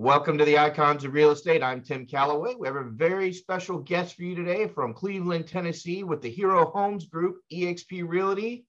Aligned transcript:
Welcome 0.00 0.38
to 0.38 0.46
the 0.46 0.58
Icons 0.58 1.04
of 1.04 1.12
Real 1.12 1.30
Estate. 1.30 1.62
I'm 1.62 1.82
Tim 1.82 2.06
Calloway. 2.06 2.54
We 2.58 2.66
have 2.66 2.76
a 2.76 2.84
very 2.84 3.34
special 3.34 3.80
guest 3.80 4.16
for 4.16 4.22
you 4.22 4.34
today 4.34 4.66
from 4.66 4.94
Cleveland, 4.94 5.46
Tennessee, 5.46 6.04
with 6.04 6.22
the 6.22 6.30
Hero 6.30 6.70
Homes 6.70 7.04
Group, 7.04 7.36
EXP 7.52 8.08
Realty. 8.08 8.64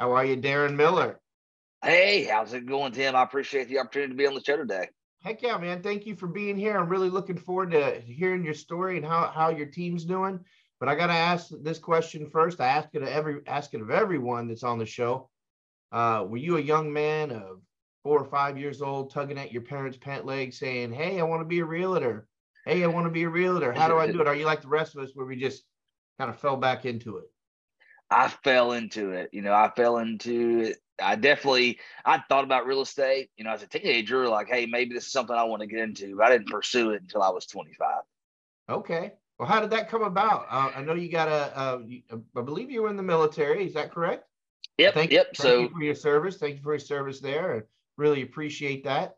How 0.00 0.10
are 0.10 0.24
you, 0.24 0.36
Darren 0.36 0.74
Miller? 0.74 1.20
Hey, 1.80 2.24
how's 2.24 2.54
it 2.54 2.66
going, 2.66 2.90
Tim? 2.90 3.14
I 3.14 3.22
appreciate 3.22 3.68
the 3.68 3.78
opportunity 3.78 4.10
to 4.10 4.16
be 4.16 4.26
on 4.26 4.34
the 4.34 4.42
show 4.42 4.56
today. 4.56 4.88
Heck 5.22 5.42
yeah, 5.42 5.56
man. 5.58 5.80
Thank 5.80 6.06
you 6.06 6.16
for 6.16 6.26
being 6.26 6.56
here. 6.56 6.76
I'm 6.76 6.88
really 6.88 7.08
looking 7.08 7.38
forward 7.38 7.70
to 7.70 8.00
hearing 8.00 8.44
your 8.44 8.54
story 8.54 8.96
and 8.96 9.06
how, 9.06 9.30
how 9.32 9.50
your 9.50 9.66
team's 9.66 10.04
doing. 10.04 10.40
But 10.80 10.88
I 10.88 10.96
got 10.96 11.06
to 11.06 11.12
ask 11.12 11.50
this 11.62 11.78
question 11.78 12.28
first. 12.30 12.60
I 12.60 12.66
ask 12.66 12.88
it 12.94 13.02
of 13.02 13.08
every 13.08 13.42
ask 13.46 13.74
it 13.74 13.80
of 13.80 13.92
everyone 13.92 14.48
that's 14.48 14.64
on 14.64 14.80
the 14.80 14.86
show. 14.86 15.30
Uh, 15.92 16.24
were 16.26 16.36
you 16.36 16.56
a 16.56 16.60
young 16.60 16.92
man 16.92 17.30
of 17.30 17.60
four 18.02 18.18
or 18.18 18.24
five 18.24 18.58
years 18.58 18.82
old, 18.82 19.10
tugging 19.10 19.38
at 19.38 19.52
your 19.52 19.62
parents' 19.62 19.98
pant 19.98 20.24
leg, 20.24 20.52
saying, 20.52 20.92
"Hey, 20.92 21.20
I 21.20 21.24
want 21.24 21.40
to 21.40 21.46
be 21.46 21.60
a 21.60 21.64
realtor. 21.64 22.26
Hey, 22.64 22.84
I 22.84 22.86
want 22.86 23.06
to 23.06 23.10
be 23.10 23.24
a 23.24 23.28
realtor. 23.28 23.72
How 23.72 23.88
do 23.88 23.98
I 23.98 24.06
do 24.06 24.20
it?" 24.20 24.28
Are 24.28 24.34
you 24.34 24.46
like 24.46 24.62
the 24.62 24.68
rest 24.68 24.94
of 24.94 25.02
us, 25.02 25.10
where 25.14 25.26
we 25.26 25.36
just 25.36 25.64
kind 26.18 26.30
of 26.30 26.38
fell 26.38 26.56
back 26.56 26.84
into 26.84 27.18
it? 27.18 27.30
I 28.10 28.28
fell 28.28 28.72
into 28.72 29.10
it. 29.10 29.30
You 29.32 29.42
know, 29.42 29.52
I 29.52 29.70
fell 29.74 29.98
into 29.98 30.60
it. 30.60 30.78
I 31.00 31.14
definitely 31.14 31.78
I 32.04 32.22
thought 32.28 32.44
about 32.44 32.66
real 32.66 32.80
estate. 32.80 33.30
You 33.36 33.44
know, 33.44 33.50
as 33.50 33.62
a 33.62 33.66
teenager, 33.66 34.28
like, 34.28 34.48
hey, 34.48 34.66
maybe 34.66 34.94
this 34.94 35.06
is 35.06 35.12
something 35.12 35.36
I 35.36 35.44
want 35.44 35.60
to 35.60 35.68
get 35.68 35.80
into. 35.80 36.16
But 36.16 36.26
I 36.26 36.30
didn't 36.30 36.48
pursue 36.48 36.90
it 36.90 37.02
until 37.02 37.22
I 37.22 37.30
was 37.30 37.46
25. 37.46 38.02
Okay. 38.70 39.12
Well, 39.38 39.48
how 39.48 39.60
did 39.60 39.70
that 39.70 39.88
come 39.88 40.02
about? 40.02 40.46
Uh, 40.50 40.72
I 40.74 40.82
know 40.82 40.94
you 40.94 41.10
got 41.10 41.28
a, 41.28 41.80
I 42.36 42.40
believe 42.40 42.70
you 42.70 42.82
were 42.82 42.90
in 42.90 42.96
the 42.96 43.02
military. 43.02 43.66
Is 43.66 43.74
that 43.74 43.92
correct? 43.92 44.24
Yep. 44.78 44.94
Thank, 44.94 45.12
yep. 45.12 45.26
Thank 45.26 45.36
so 45.36 45.60
you 45.60 45.68
for 45.68 45.82
your 45.82 45.94
service. 45.94 46.36
Thank 46.38 46.56
you 46.56 46.62
for 46.62 46.72
your 46.72 46.80
service 46.80 47.20
there. 47.20 47.66
Really 47.98 48.22
appreciate 48.22 48.84
that. 48.84 49.16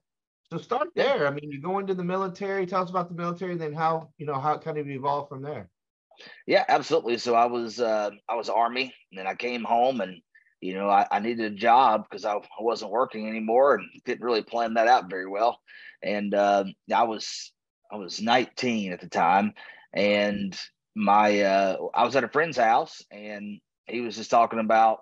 So 0.50 0.58
start 0.58 0.88
there. 0.96 1.28
I 1.28 1.30
mean, 1.30 1.52
you 1.52 1.60
go 1.60 1.78
into 1.78 1.94
the 1.94 2.02
military. 2.02 2.66
Tell 2.66 2.82
us 2.82 2.90
about 2.90 3.08
the 3.08 3.14
military, 3.14 3.56
then 3.56 3.72
how 3.72 4.10
you 4.18 4.26
know 4.26 4.40
how 4.40 4.54
it 4.54 4.62
kind 4.62 4.78
of 4.78 4.88
evolved 4.88 5.28
from 5.28 5.42
there. 5.42 5.70
Yeah, 6.46 6.64
absolutely. 6.68 7.18
So 7.18 7.34
I 7.34 7.46
was 7.46 7.78
uh, 7.78 8.10
I 8.28 8.34
was 8.34 8.48
Army, 8.48 8.92
and 9.10 9.18
then 9.18 9.26
I 9.28 9.34
came 9.34 9.62
home, 9.62 10.00
and 10.00 10.20
you 10.60 10.74
know 10.74 10.88
I, 10.88 11.06
I 11.10 11.20
needed 11.20 11.52
a 11.52 11.54
job 11.54 12.04
because 12.08 12.24
I, 12.24 12.34
I 12.34 12.62
wasn't 12.62 12.90
working 12.90 13.28
anymore, 13.28 13.74
and 13.74 13.86
didn't 14.04 14.24
really 14.24 14.42
plan 14.42 14.74
that 14.74 14.88
out 14.88 15.10
very 15.10 15.28
well. 15.28 15.60
And 16.02 16.34
uh, 16.34 16.64
I 16.92 17.04
was 17.04 17.52
I 17.92 17.96
was 17.96 18.20
19 18.20 18.92
at 18.92 19.00
the 19.00 19.08
time, 19.08 19.52
and 19.92 20.58
my 20.96 21.42
uh, 21.42 21.76
I 21.94 22.04
was 22.04 22.16
at 22.16 22.24
a 22.24 22.28
friend's 22.28 22.56
house, 22.56 23.04
and 23.12 23.60
he 23.86 24.00
was 24.00 24.16
just 24.16 24.30
talking 24.30 24.58
about 24.58 25.00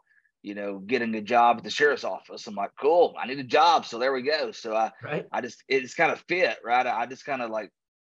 you 0.48 0.54
know, 0.54 0.78
getting 0.78 1.14
a 1.14 1.20
job 1.20 1.58
at 1.58 1.64
the 1.64 1.70
sheriff's 1.70 2.04
office. 2.04 2.46
I'm 2.46 2.54
like, 2.54 2.70
cool, 2.80 3.14
I 3.20 3.26
need 3.26 3.38
a 3.38 3.44
job. 3.44 3.84
So 3.84 3.98
there 3.98 4.14
we 4.14 4.22
go. 4.22 4.50
So 4.50 4.74
I, 4.74 4.90
right. 5.02 5.26
I 5.30 5.42
just, 5.42 5.62
it 5.68 5.82
just 5.82 5.98
kind 5.98 6.10
of 6.10 6.24
fit, 6.26 6.56
right? 6.64 6.86
I 6.86 7.04
just 7.04 7.26
kind 7.26 7.42
of 7.42 7.50
like 7.50 7.70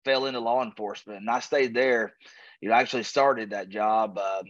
fell 0.05 0.27
into 0.27 0.39
law 0.39 0.63
enforcement 0.63 1.21
and 1.21 1.31
I 1.31 1.41
stayed 1.41 1.75
there. 1.75 2.13
You 2.61 2.69
know, 2.69 2.75
I 2.75 2.81
actually 2.81 3.05
started 3.05 3.51
that 3.51 3.71
job 3.71 4.19
um, 4.19 4.45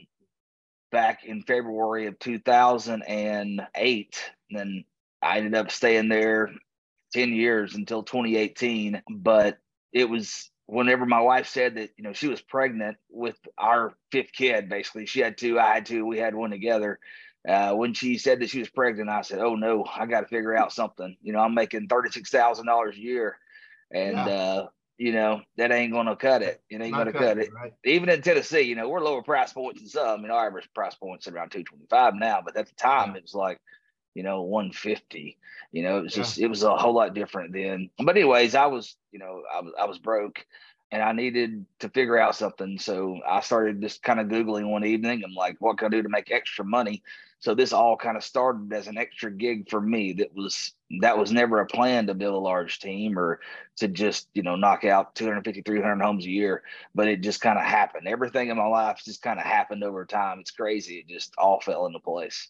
back 0.90 1.24
in 1.24 1.44
February 1.44 2.06
of 2.06 2.18
2008. 2.18 4.32
And 4.50 4.58
then 4.58 4.84
I 5.22 5.38
ended 5.38 5.54
up 5.54 5.70
staying 5.70 6.08
there 6.08 6.50
10 7.12 7.32
years 7.32 7.76
until 7.76 8.02
2018. 8.02 9.02
But 9.08 9.58
it 9.92 10.10
was 10.10 10.50
whenever 10.66 11.06
my 11.06 11.20
wife 11.20 11.46
said 11.46 11.76
that, 11.76 11.90
you 11.96 12.02
know, 12.02 12.12
she 12.12 12.26
was 12.26 12.40
pregnant 12.40 12.96
with 13.08 13.38
our 13.56 13.94
fifth 14.10 14.32
kid, 14.32 14.68
basically, 14.68 15.06
she 15.06 15.20
had 15.20 15.38
two, 15.38 15.60
I 15.60 15.74
had 15.74 15.86
two, 15.86 16.04
we 16.04 16.18
had 16.18 16.34
one 16.34 16.50
together 16.50 16.98
uh, 17.46 17.72
when 17.74 17.94
she 17.94 18.18
said 18.18 18.40
that 18.40 18.50
she 18.50 18.58
was 18.58 18.68
pregnant, 18.68 19.08
I 19.08 19.22
said, 19.22 19.38
"Oh 19.38 19.54
no, 19.54 19.84
I 19.84 20.06
got 20.06 20.20
to 20.20 20.26
figure 20.26 20.56
out 20.56 20.72
something." 20.72 21.16
You 21.22 21.32
know, 21.32 21.40
I'm 21.40 21.54
making 21.54 21.88
thirty 21.88 22.10
six 22.10 22.30
thousand 22.30 22.66
dollars 22.66 22.96
a 22.96 23.00
year, 23.00 23.38
and 23.92 24.16
yeah. 24.16 24.26
uh, 24.26 24.68
you 24.96 25.12
know 25.12 25.42
that 25.56 25.70
ain't 25.70 25.92
gonna 25.92 26.16
cut 26.16 26.42
it. 26.42 26.60
It 26.68 26.80
ain't 26.80 26.92
Not 26.92 27.06
gonna 27.06 27.12
cut 27.12 27.38
it. 27.38 27.52
Right. 27.52 27.72
Even 27.84 28.08
in 28.08 28.22
Tennessee, 28.22 28.62
you 28.62 28.74
know, 28.74 28.88
we're 28.88 29.00
lower 29.00 29.22
price 29.22 29.52
points 29.52 29.80
than 29.80 29.88
some. 29.88 30.22
You 30.22 30.28
know, 30.28 30.34
our 30.34 30.48
average 30.48 30.68
price 30.74 30.94
points 30.94 31.26
at 31.26 31.34
around 31.34 31.50
two 31.50 31.62
twenty 31.62 31.86
five 31.88 32.14
now, 32.14 32.42
but 32.44 32.56
at 32.56 32.66
the 32.66 32.74
time 32.74 33.12
yeah. 33.12 33.18
it 33.18 33.22
was 33.22 33.34
like, 33.34 33.60
you 34.14 34.24
know, 34.24 34.42
one 34.42 34.72
fifty. 34.72 35.38
You 35.70 35.84
know, 35.84 35.98
it 35.98 36.02
was 36.02 36.14
just 36.14 36.38
yeah. 36.38 36.46
it 36.46 36.48
was 36.48 36.64
a 36.64 36.76
whole 36.76 36.94
lot 36.94 37.14
different 37.14 37.52
then. 37.52 37.90
But 37.98 38.16
anyways, 38.16 38.54
I 38.54 38.66
was, 38.66 38.96
you 39.12 39.20
know, 39.20 39.42
I 39.54 39.60
was 39.60 39.72
I 39.80 39.84
was 39.84 39.98
broke 39.98 40.44
and 40.90 41.02
I 41.02 41.12
needed 41.12 41.66
to 41.80 41.88
figure 41.90 42.18
out 42.18 42.34
something. 42.34 42.78
So 42.78 43.20
I 43.26 43.40
started 43.40 43.82
just 43.82 44.02
kind 44.02 44.20
of 44.20 44.28
Googling 44.28 44.70
one 44.70 44.84
evening. 44.84 45.22
I'm 45.24 45.34
like, 45.34 45.56
what 45.60 45.78
can 45.78 45.86
I 45.86 45.90
do 45.90 46.02
to 46.02 46.08
make 46.08 46.30
extra 46.30 46.64
money? 46.64 47.02
So 47.40 47.54
this 47.54 47.72
all 47.72 47.96
kind 47.96 48.16
of 48.16 48.24
started 48.24 48.72
as 48.72 48.88
an 48.88 48.98
extra 48.98 49.30
gig 49.30 49.70
for 49.70 49.80
me. 49.80 50.14
That 50.14 50.34
was 50.34 50.72
that 51.00 51.18
was 51.18 51.30
never 51.30 51.60
a 51.60 51.66
plan 51.66 52.06
to 52.06 52.14
build 52.14 52.34
a 52.34 52.38
large 52.38 52.80
team 52.80 53.18
or 53.18 53.40
to 53.76 53.86
just, 53.86 54.28
you 54.34 54.42
know, 54.42 54.56
knock 54.56 54.84
out 54.84 55.14
250, 55.14 55.62
300 55.62 56.02
homes 56.02 56.24
a 56.24 56.30
year, 56.30 56.62
but 56.94 57.06
it 57.06 57.20
just 57.20 57.40
kind 57.40 57.58
of 57.58 57.64
happened. 57.64 58.08
Everything 58.08 58.48
in 58.48 58.56
my 58.56 58.66
life 58.66 59.02
just 59.04 59.22
kind 59.22 59.38
of 59.38 59.44
happened 59.44 59.84
over 59.84 60.04
time. 60.04 60.40
It's 60.40 60.50
crazy. 60.50 60.98
It 60.98 61.12
just 61.12 61.34
all 61.38 61.60
fell 61.60 61.86
into 61.86 62.00
place. 62.00 62.48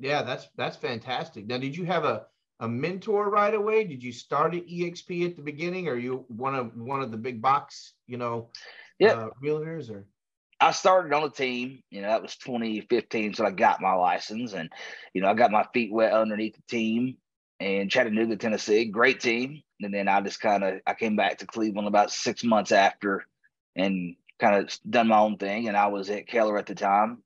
Yeah, 0.00 0.22
that's 0.22 0.48
that's 0.56 0.76
fantastic. 0.76 1.46
Now, 1.46 1.58
did 1.58 1.76
you 1.76 1.84
have 1.84 2.04
a 2.04 2.26
a 2.60 2.68
mentor 2.68 3.30
right 3.30 3.54
away? 3.54 3.84
Did 3.84 4.02
you 4.02 4.12
start 4.12 4.54
at 4.54 4.66
EXP 4.66 5.30
at 5.30 5.36
the 5.36 5.42
beginning? 5.42 5.88
Or 5.88 5.92
are 5.92 5.98
you 5.98 6.24
one 6.28 6.54
of 6.54 6.76
one 6.76 7.00
of 7.00 7.10
the 7.10 7.16
big 7.16 7.40
box, 7.40 7.92
you 8.06 8.16
know, 8.16 8.50
yeah, 8.98 9.12
uh, 9.12 9.30
realtors 9.42 9.90
or? 9.90 10.06
I 10.60 10.72
started 10.72 11.12
on 11.12 11.22
a 11.22 11.30
team, 11.30 11.82
you 11.90 12.02
know, 12.02 12.08
that 12.08 12.22
was 12.22 12.36
2015. 12.36 13.34
So 13.34 13.46
I 13.46 13.50
got 13.52 13.80
my 13.80 13.92
license 13.92 14.54
and, 14.54 14.70
you 15.14 15.22
know, 15.22 15.28
I 15.28 15.34
got 15.34 15.52
my 15.52 15.64
feet 15.72 15.92
wet 15.92 16.12
underneath 16.12 16.56
the 16.56 16.62
team 16.68 17.16
in 17.60 17.88
Chattanooga, 17.88 18.36
Tennessee. 18.36 18.86
Great 18.86 19.20
team. 19.20 19.62
And 19.80 19.94
then 19.94 20.08
I 20.08 20.20
just 20.20 20.40
kind 20.40 20.64
of, 20.64 20.80
I 20.84 20.94
came 20.94 21.14
back 21.14 21.38
to 21.38 21.46
Cleveland 21.46 21.86
about 21.86 22.10
six 22.10 22.42
months 22.42 22.72
after 22.72 23.24
and 23.76 24.16
kind 24.40 24.56
of 24.56 24.76
done 24.88 25.06
my 25.06 25.18
own 25.18 25.36
thing. 25.36 25.68
And 25.68 25.76
I 25.76 25.86
was 25.86 26.10
at 26.10 26.26
Keller 26.26 26.58
at 26.58 26.66
the 26.66 26.74
time. 26.74 27.22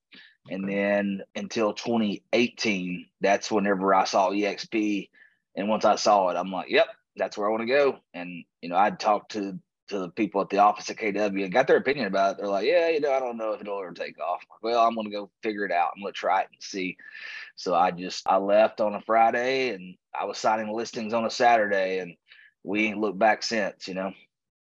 And 0.50 0.68
then 0.68 1.22
until 1.34 1.72
2018, 1.72 3.06
that's 3.22 3.50
whenever 3.50 3.94
I 3.94 4.04
saw 4.04 4.30
EXP 4.30 5.08
and 5.56 5.68
once 5.68 5.84
I 5.84 5.96
saw 5.96 6.28
it, 6.28 6.36
I'm 6.36 6.50
like, 6.50 6.70
yep, 6.70 6.88
that's 7.16 7.36
where 7.36 7.48
I 7.48 7.50
want 7.50 7.62
to 7.62 7.66
go. 7.66 7.98
And, 8.14 8.44
you 8.60 8.68
know, 8.68 8.76
I'd 8.76 8.98
talked 8.98 9.32
to 9.32 9.58
to 9.88 9.98
the 9.98 10.08
people 10.08 10.40
at 10.40 10.48
the 10.48 10.58
office 10.58 10.88
at 10.90 10.96
KW 10.96 11.44
and 11.44 11.52
got 11.52 11.66
their 11.66 11.76
opinion 11.76 12.06
about 12.06 12.32
it. 12.32 12.38
They're 12.38 12.48
like, 12.48 12.66
yeah, 12.66 12.88
you 12.88 13.00
know, 13.00 13.12
I 13.12 13.20
don't 13.20 13.36
know 13.36 13.52
if 13.52 13.60
it'll 13.60 13.78
ever 13.78 13.92
take 13.92 14.18
off. 14.18 14.42
Like, 14.48 14.62
Well, 14.62 14.80
I'm 14.80 14.94
going 14.94 15.06
to 15.06 15.12
go 15.12 15.30
figure 15.42 15.64
it 15.66 15.72
out. 15.72 15.90
I'm 15.94 16.02
going 16.02 16.12
to 16.12 16.18
try 16.18 16.40
it 16.40 16.48
and 16.52 16.62
see. 16.62 16.96
So 17.56 17.74
I 17.74 17.90
just, 17.90 18.26
I 18.26 18.38
left 18.38 18.80
on 18.80 18.94
a 18.94 19.02
Friday 19.02 19.70
and 19.70 19.94
I 20.18 20.24
was 20.24 20.38
signing 20.38 20.72
listings 20.72 21.12
on 21.12 21.26
a 21.26 21.30
Saturday 21.30 21.98
and 21.98 22.14
we 22.62 22.86
ain't 22.86 22.98
looked 22.98 23.18
back 23.18 23.42
since, 23.42 23.86
you 23.86 23.94
know? 23.94 24.12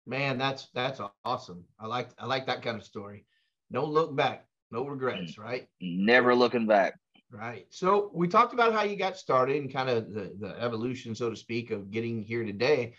Man, 0.07 0.39
that's, 0.39 0.69
that's 0.75 1.01
awesome. 1.25 1.65
I 1.81 1.87
like, 1.87 2.11
I 2.19 2.27
like 2.27 2.47
that 2.47 2.63
kind 2.63 2.77
of 2.77 2.85
story. 2.85 3.25
Don't 3.73 3.91
look 3.91 4.15
back. 4.15 4.47
No 4.71 4.87
regrets, 4.87 5.37
mm. 5.37 5.43
right? 5.43 5.69
Never 5.81 6.35
looking 6.35 6.67
back. 6.67 6.99
Right. 7.31 7.67
So 7.71 8.11
we 8.15 8.29
talked 8.29 8.55
about 8.55 8.73
how 8.73 8.83
you 8.85 8.97
got 8.97 9.17
started 9.17 9.57
and 9.57 9.73
kind 9.73 9.91
of 9.91 10.13
the, 10.13 10.33
the 10.39 10.61
evolution, 10.61 11.15
so 11.15 11.29
to 11.29 11.37
speak, 11.37 11.71
of 11.71 11.91
getting 11.91 12.23
here 12.23 12.45
today. 12.45 12.95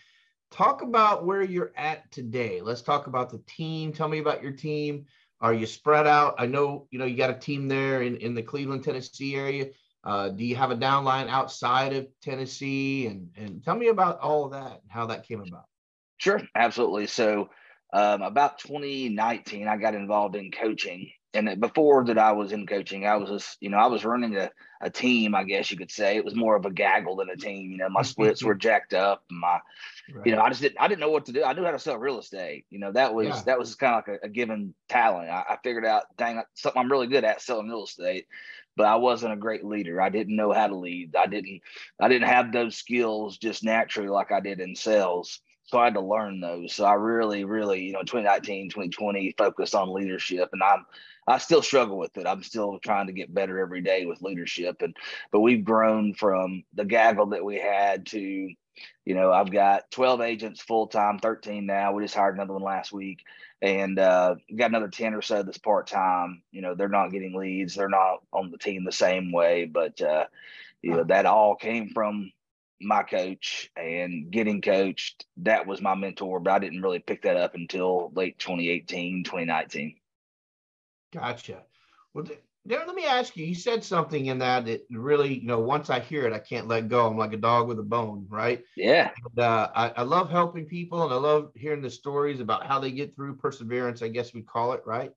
Talk 0.50 0.82
about 0.82 1.24
where 1.24 1.42
you're 1.42 1.72
at 1.76 2.10
today. 2.12 2.60
Let's 2.60 2.82
talk 2.82 3.06
about 3.06 3.30
the 3.30 3.42
team. 3.46 3.92
Tell 3.92 4.08
me 4.08 4.18
about 4.18 4.42
your 4.42 4.52
team. 4.52 5.06
Are 5.40 5.54
you 5.54 5.66
spread 5.66 6.06
out? 6.06 6.34
I 6.38 6.46
know 6.46 6.86
you 6.90 6.98
know 6.98 7.04
you 7.04 7.16
got 7.16 7.30
a 7.30 7.34
team 7.34 7.68
there 7.68 8.02
in, 8.02 8.16
in 8.18 8.34
the 8.34 8.42
Cleveland, 8.42 8.84
Tennessee 8.84 9.34
area. 9.34 9.66
Uh, 10.04 10.28
do 10.30 10.44
you 10.44 10.56
have 10.56 10.70
a 10.70 10.76
downline 10.76 11.28
outside 11.28 11.92
of 11.92 12.06
Tennessee? 12.22 13.06
And 13.06 13.30
and 13.36 13.64
tell 13.64 13.76
me 13.76 13.88
about 13.88 14.20
all 14.20 14.46
of 14.46 14.52
that 14.52 14.80
and 14.82 14.90
how 14.90 15.06
that 15.06 15.26
came 15.26 15.40
about. 15.40 15.64
Sure, 16.18 16.40
absolutely. 16.54 17.06
So 17.06 17.50
um, 17.92 18.22
about 18.22 18.58
2019, 18.58 19.68
I 19.68 19.76
got 19.76 19.94
involved 19.94 20.36
in 20.36 20.50
coaching 20.50 21.10
and 21.34 21.60
before 21.60 22.04
that 22.06 22.18
I 22.18 22.32
was 22.32 22.52
in 22.52 22.66
coaching, 22.66 23.06
I 23.06 23.16
was 23.16 23.28
just, 23.28 23.58
you 23.60 23.68
know, 23.68 23.76
I 23.76 23.86
was 23.86 24.04
running 24.04 24.36
a, 24.36 24.50
a 24.80 24.88
team, 24.88 25.34
I 25.34 25.44
guess 25.44 25.70
you 25.70 25.76
could 25.76 25.90
say. 25.90 26.16
It 26.16 26.24
was 26.24 26.34
more 26.34 26.56
of 26.56 26.64
a 26.64 26.70
gaggle 26.70 27.16
than 27.16 27.28
a 27.28 27.36
team. 27.36 27.70
You 27.70 27.76
know, 27.76 27.90
my 27.90 28.02
splits 28.02 28.42
were 28.42 28.54
jacked 28.56 28.94
up. 28.94 29.24
My, 29.30 29.60
right. 30.14 30.26
you 30.26 30.34
know, 30.34 30.40
I 30.40 30.48
just 30.48 30.62
didn't 30.62 30.80
I 30.80 30.88
didn't 30.88 31.00
know 31.00 31.10
what 31.10 31.26
to 31.26 31.32
do. 31.32 31.44
I 31.44 31.52
knew 31.52 31.64
how 31.64 31.72
to 31.72 31.78
sell 31.78 31.98
real 31.98 32.18
estate. 32.18 32.64
You 32.70 32.78
know, 32.78 32.92
that 32.92 33.14
was 33.14 33.28
yeah. 33.28 33.42
that 33.46 33.58
was 33.58 33.74
kind 33.74 33.94
of 33.94 34.08
like 34.08 34.20
a, 34.22 34.26
a 34.26 34.28
given 34.30 34.72
talent. 34.88 35.28
I, 35.28 35.44
I, 35.50 35.58
figured 35.62 35.84
out, 35.84 36.04
dang, 36.16 36.42
something 36.54 36.80
I'm 36.80 36.90
really 36.90 37.08
good 37.08 37.24
at 37.24 37.42
selling 37.42 37.68
real 37.68 37.84
estate. 37.84 38.26
But 38.74 38.86
I 38.86 38.96
wasn't 38.96 39.32
a 39.32 39.36
great 39.36 39.64
leader. 39.64 40.00
I 40.00 40.08
didn't 40.08 40.36
know 40.36 40.52
how 40.52 40.68
to 40.68 40.76
lead. 40.76 41.14
I 41.14 41.26
didn't 41.26 41.60
I 42.00 42.08
didn't 42.08 42.28
have 42.28 42.52
those 42.52 42.76
skills 42.76 43.36
just 43.36 43.64
naturally 43.64 44.08
like 44.08 44.32
I 44.32 44.40
did 44.40 44.60
in 44.60 44.74
sales 44.74 45.40
so 45.68 45.78
I 45.78 45.84
had 45.84 45.94
to 45.94 46.00
learn 46.00 46.40
those. 46.40 46.74
So 46.74 46.84
I 46.84 46.94
really, 46.94 47.44
really, 47.44 47.84
you 47.84 47.92
know, 47.92 48.00
2019, 48.00 48.70
2020 48.70 49.34
focused 49.36 49.74
on 49.74 49.92
leadership 49.92 50.48
and 50.52 50.62
I'm 50.62 50.86
I 51.28 51.36
still 51.38 51.60
struggle 51.60 51.98
with 51.98 52.16
it. 52.16 52.26
I'm 52.26 52.42
still 52.42 52.78
trying 52.78 53.08
to 53.08 53.12
get 53.12 53.32
better 53.32 53.58
every 53.58 53.82
day 53.82 54.06
with 54.06 54.22
leadership. 54.22 54.80
And 54.80 54.96
but 55.30 55.40
we've 55.40 55.64
grown 55.64 56.14
from 56.14 56.64
the 56.72 56.86
gaggle 56.86 57.26
that 57.26 57.44
we 57.44 57.58
had 57.58 58.06
to, 58.06 58.18
you 59.04 59.14
know, 59.14 59.30
I've 59.30 59.52
got 59.52 59.90
12 59.90 60.22
agents 60.22 60.62
full 60.62 60.86
time, 60.86 61.18
13 61.18 61.66
now. 61.66 61.92
We 61.92 62.02
just 62.02 62.14
hired 62.14 62.36
another 62.36 62.54
one 62.54 62.62
last 62.62 62.92
week. 62.92 63.24
And 63.60 63.98
uh, 63.98 64.36
got 64.56 64.70
another 64.70 64.88
10 64.88 65.14
or 65.14 65.20
so 65.20 65.42
that's 65.42 65.58
part 65.58 65.88
time. 65.88 66.42
You 66.50 66.62
know, 66.62 66.74
they're 66.74 66.88
not 66.88 67.12
getting 67.12 67.34
leads, 67.34 67.74
they're 67.74 67.90
not 67.90 68.22
on 68.32 68.50
the 68.50 68.58
team 68.58 68.84
the 68.84 68.92
same 68.92 69.30
way. 69.30 69.66
But 69.66 70.00
uh, 70.00 70.24
you 70.80 70.92
know, 70.92 71.04
that 71.04 71.26
all 71.26 71.56
came 71.56 71.90
from 71.90 72.32
my 72.80 73.02
coach 73.02 73.70
and 73.76 74.30
getting 74.30 74.60
coached. 74.60 75.26
That 75.38 75.66
was 75.66 75.80
my 75.80 75.94
mentor, 75.94 76.40
but 76.40 76.52
I 76.52 76.58
didn't 76.58 76.82
really 76.82 76.98
pick 76.98 77.22
that 77.22 77.36
up 77.36 77.54
until 77.54 78.12
late 78.14 78.38
2018, 78.38 79.24
2019. 79.24 79.96
Gotcha. 81.12 81.62
Well, 82.14 82.26
let 82.66 82.94
me 82.94 83.06
ask 83.06 83.36
you. 83.36 83.46
You 83.46 83.54
said 83.54 83.82
something 83.82 84.26
in 84.26 84.38
that 84.38 84.66
that 84.66 84.84
really, 84.90 85.38
you 85.40 85.46
know, 85.46 85.60
once 85.60 85.90
I 85.90 86.00
hear 86.00 86.26
it, 86.26 86.32
I 86.32 86.38
can't 86.38 86.68
let 86.68 86.88
go. 86.88 87.06
I'm 87.06 87.16
like 87.16 87.32
a 87.32 87.38
dog 87.38 87.68
with 87.68 87.78
a 87.78 87.84
bone, 87.84 88.26
right? 88.28 88.62
Yeah. 88.76 89.10
And, 89.24 89.44
uh, 89.44 89.68
I, 89.74 89.88
I 89.96 90.02
love 90.02 90.30
helping 90.30 90.66
people, 90.66 91.02
and 91.02 91.12
I 91.12 91.16
love 91.16 91.50
hearing 91.54 91.80
the 91.80 91.90
stories 91.90 92.40
about 92.40 92.66
how 92.66 92.78
they 92.78 92.90
get 92.90 93.14
through 93.14 93.36
perseverance. 93.36 94.02
I 94.02 94.08
guess 94.08 94.34
we 94.34 94.42
call 94.42 94.72
it, 94.72 94.82
right? 94.84 95.12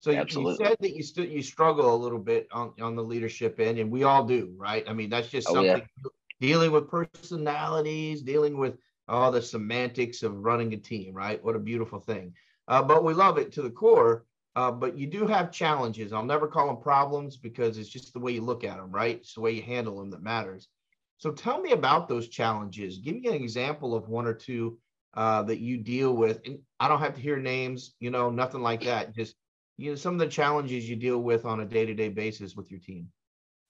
So 0.00 0.10
you, 0.10 0.24
you, 0.28 0.56
said 0.56 0.76
that 0.80 0.96
you 0.96 1.02
still 1.04 1.24
you 1.24 1.42
struggle 1.42 1.94
a 1.94 1.96
little 1.96 2.18
bit 2.18 2.48
on, 2.50 2.72
on 2.80 2.96
the 2.96 3.04
leadership 3.04 3.60
end, 3.60 3.78
and 3.78 3.88
we 3.88 4.02
all 4.02 4.24
do, 4.24 4.52
right? 4.56 4.84
I 4.88 4.92
mean, 4.92 5.10
that's 5.10 5.28
just 5.28 5.48
oh, 5.48 5.54
something 5.54 5.78
yeah. 5.78 6.10
Dealing 6.42 6.72
with 6.72 6.90
personalities, 6.90 8.20
dealing 8.20 8.58
with 8.58 8.76
all 9.06 9.30
the 9.30 9.40
semantics 9.40 10.24
of 10.24 10.44
running 10.44 10.74
a 10.74 10.76
team, 10.76 11.14
right? 11.14 11.42
What 11.44 11.54
a 11.54 11.60
beautiful 11.60 12.00
thing. 12.00 12.34
Uh, 12.66 12.82
but 12.82 13.04
we 13.04 13.14
love 13.14 13.38
it 13.38 13.52
to 13.52 13.62
the 13.62 13.70
core. 13.70 14.24
Uh, 14.56 14.72
but 14.72 14.98
you 14.98 15.06
do 15.06 15.26
have 15.28 15.52
challenges. 15.52 16.12
I'll 16.12 16.24
never 16.24 16.48
call 16.48 16.66
them 16.66 16.82
problems 16.82 17.36
because 17.36 17.78
it's 17.78 17.88
just 17.88 18.12
the 18.12 18.18
way 18.18 18.32
you 18.32 18.42
look 18.42 18.64
at 18.64 18.76
them, 18.76 18.90
right? 18.90 19.18
It's 19.18 19.34
the 19.34 19.40
way 19.40 19.52
you 19.52 19.62
handle 19.62 19.98
them 19.98 20.10
that 20.10 20.22
matters. 20.22 20.68
So 21.16 21.30
tell 21.30 21.60
me 21.60 21.70
about 21.70 22.08
those 22.08 22.28
challenges. 22.28 22.98
Give 22.98 23.14
me 23.14 23.28
an 23.28 23.34
example 23.34 23.94
of 23.94 24.08
one 24.08 24.26
or 24.26 24.34
two 24.34 24.78
uh, 25.14 25.44
that 25.44 25.60
you 25.60 25.78
deal 25.78 26.12
with. 26.14 26.40
And 26.44 26.58
I 26.80 26.88
don't 26.88 26.98
have 26.98 27.14
to 27.14 27.20
hear 27.20 27.38
names, 27.38 27.94
you 28.00 28.10
know, 28.10 28.30
nothing 28.30 28.62
like 28.62 28.82
that. 28.82 29.14
Just 29.14 29.36
you 29.76 29.90
know, 29.90 29.96
some 29.96 30.14
of 30.14 30.20
the 30.20 30.26
challenges 30.26 30.90
you 30.90 30.96
deal 30.96 31.18
with 31.18 31.44
on 31.44 31.60
a 31.60 31.64
day-to-day 31.64 32.08
basis 32.08 32.56
with 32.56 32.68
your 32.70 32.80
team. 32.80 33.08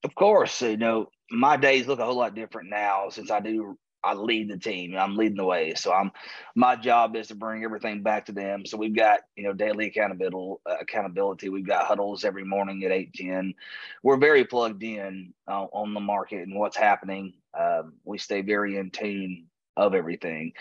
Of 0.04 0.14
course, 0.14 0.62
you 0.62 0.76
know, 0.78 1.06
my 1.32 1.56
days 1.56 1.86
look 1.86 1.98
a 1.98 2.04
whole 2.04 2.16
lot 2.16 2.34
different 2.34 2.70
now 2.70 3.08
since 3.08 3.30
I 3.30 3.40
do 3.40 3.78
I 4.04 4.14
lead 4.14 4.50
the 4.50 4.58
team. 4.58 4.96
I'm 4.96 5.16
leading 5.16 5.36
the 5.36 5.44
way. 5.44 5.74
So 5.74 5.92
I'm 5.92 6.10
my 6.56 6.76
job 6.76 7.14
is 7.14 7.28
to 7.28 7.34
bring 7.34 7.62
everything 7.64 8.02
back 8.02 8.26
to 8.26 8.32
them. 8.32 8.66
So 8.66 8.76
we've 8.76 8.96
got 8.96 9.20
you 9.36 9.44
know 9.44 9.52
daily 9.52 9.86
accountability. 9.86 10.60
Uh, 10.68 10.76
accountability. 10.80 11.48
We've 11.48 11.66
got 11.66 11.86
huddles 11.86 12.24
every 12.24 12.44
morning 12.44 12.84
at 12.84 12.92
eight 12.92 13.14
ten. 13.14 13.54
We're 14.02 14.16
very 14.16 14.44
plugged 14.44 14.82
in 14.82 15.34
uh, 15.48 15.66
on 15.72 15.94
the 15.94 16.00
market 16.00 16.46
and 16.46 16.58
what's 16.58 16.76
happening. 16.76 17.34
Um, 17.58 17.94
we 18.04 18.18
stay 18.18 18.42
very 18.42 18.76
in 18.76 18.90
tune 18.90 19.46
of 19.74 19.94
everything 19.94 20.52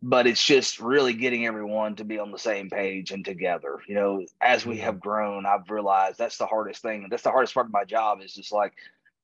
but 0.00 0.28
it's 0.28 0.44
just 0.44 0.78
really 0.78 1.12
getting 1.12 1.44
everyone 1.44 1.96
to 1.96 2.04
be 2.04 2.20
on 2.20 2.30
the 2.30 2.38
same 2.38 2.70
page 2.70 3.10
and 3.10 3.24
together 3.24 3.80
you 3.88 3.96
know 3.96 4.24
as 4.40 4.64
we 4.64 4.76
have 4.76 5.00
grown 5.00 5.44
i've 5.44 5.68
realized 5.70 6.16
that's 6.16 6.38
the 6.38 6.46
hardest 6.46 6.80
thing 6.80 7.04
that's 7.10 7.24
the 7.24 7.32
hardest 7.32 7.52
part 7.52 7.66
of 7.66 7.72
my 7.72 7.82
job 7.82 8.20
is 8.22 8.32
just 8.32 8.52
like 8.52 8.72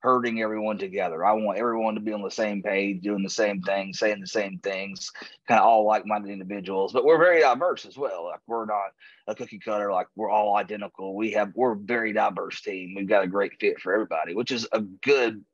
herding 0.06 0.40
everyone 0.40 0.78
together. 0.78 1.26
I 1.26 1.32
want 1.32 1.58
everyone 1.58 1.96
to 1.96 2.00
be 2.00 2.12
on 2.12 2.22
the 2.22 2.30
same 2.30 2.62
page, 2.62 3.02
doing 3.02 3.24
the 3.24 3.28
same 3.28 3.60
thing, 3.60 3.92
saying 3.92 4.20
the 4.20 4.28
same 4.28 4.60
things, 4.60 5.10
kind 5.48 5.58
of 5.58 5.66
all 5.66 5.84
like-minded 5.84 6.30
individuals. 6.30 6.92
But 6.92 7.04
we're 7.04 7.18
very 7.18 7.40
diverse 7.40 7.84
as 7.84 7.98
well. 7.98 8.26
Like 8.26 8.38
we're 8.46 8.66
not 8.66 8.92
a 9.26 9.34
cookie 9.34 9.58
cutter. 9.58 9.90
Like 9.90 10.06
we're 10.14 10.30
all 10.30 10.56
identical. 10.56 11.16
We 11.16 11.32
have 11.32 11.50
we're 11.56 11.72
a 11.72 11.76
very 11.76 12.12
diverse 12.12 12.60
team. 12.60 12.94
We've 12.94 13.08
got 13.08 13.24
a 13.24 13.26
great 13.26 13.58
fit 13.58 13.80
for 13.80 13.92
everybody, 13.92 14.32
which 14.32 14.52
is 14.52 14.68
a 14.70 14.80
good 14.80 15.44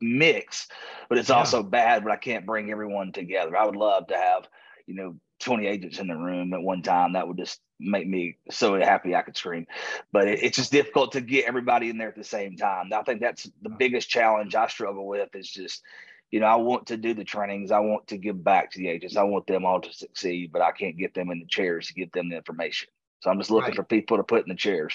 mix. 0.00 0.66
But 1.08 1.18
it's 1.18 1.28
yeah. 1.28 1.36
also 1.36 1.62
bad. 1.62 2.02
But 2.02 2.12
I 2.12 2.16
can't 2.16 2.44
bring 2.44 2.72
everyone 2.72 3.12
together. 3.12 3.56
I 3.56 3.64
would 3.64 3.76
love 3.76 4.08
to 4.08 4.16
have 4.16 4.48
you 4.88 4.96
know 4.96 5.16
20 5.40 5.66
agents 5.66 5.98
in 5.98 6.06
the 6.06 6.16
room 6.16 6.52
at 6.54 6.62
one 6.62 6.82
time. 6.82 7.14
That 7.14 7.26
would 7.26 7.38
just 7.38 7.60
make 7.78 8.06
me 8.06 8.36
so 8.50 8.78
happy 8.78 9.14
I 9.14 9.22
could 9.22 9.36
scream. 9.36 9.66
But 10.12 10.28
it, 10.28 10.42
it's 10.42 10.56
just 10.56 10.72
difficult 10.72 11.12
to 11.12 11.20
get 11.20 11.46
everybody 11.46 11.90
in 11.90 11.98
there 11.98 12.08
at 12.08 12.16
the 12.16 12.24
same 12.24 12.56
time. 12.56 12.90
I 12.92 13.02
think 13.02 13.20
that's 13.20 13.50
the 13.62 13.70
biggest 13.70 14.08
challenge 14.08 14.54
I 14.54 14.68
struggle 14.68 15.06
with 15.06 15.34
is 15.34 15.50
just, 15.50 15.82
you 16.30 16.40
know, 16.40 16.46
I 16.46 16.56
want 16.56 16.86
to 16.88 16.96
do 16.96 17.14
the 17.14 17.24
trainings. 17.24 17.72
I 17.72 17.80
want 17.80 18.06
to 18.08 18.18
give 18.18 18.42
back 18.44 18.70
to 18.72 18.78
the 18.78 18.88
agents. 18.88 19.16
I 19.16 19.24
want 19.24 19.46
them 19.46 19.64
all 19.64 19.80
to 19.80 19.92
succeed, 19.92 20.52
but 20.52 20.62
I 20.62 20.72
can't 20.72 20.98
get 20.98 21.14
them 21.14 21.30
in 21.30 21.40
the 21.40 21.46
chairs 21.46 21.88
to 21.88 21.94
give 21.94 22.12
them 22.12 22.28
the 22.28 22.36
information. 22.36 22.88
So 23.20 23.30
I'm 23.30 23.38
just 23.38 23.50
looking 23.50 23.70
right. 23.70 23.76
for 23.76 23.84
people 23.84 24.16
to 24.18 24.22
put 24.22 24.44
in 24.44 24.48
the 24.48 24.54
chairs. 24.54 24.94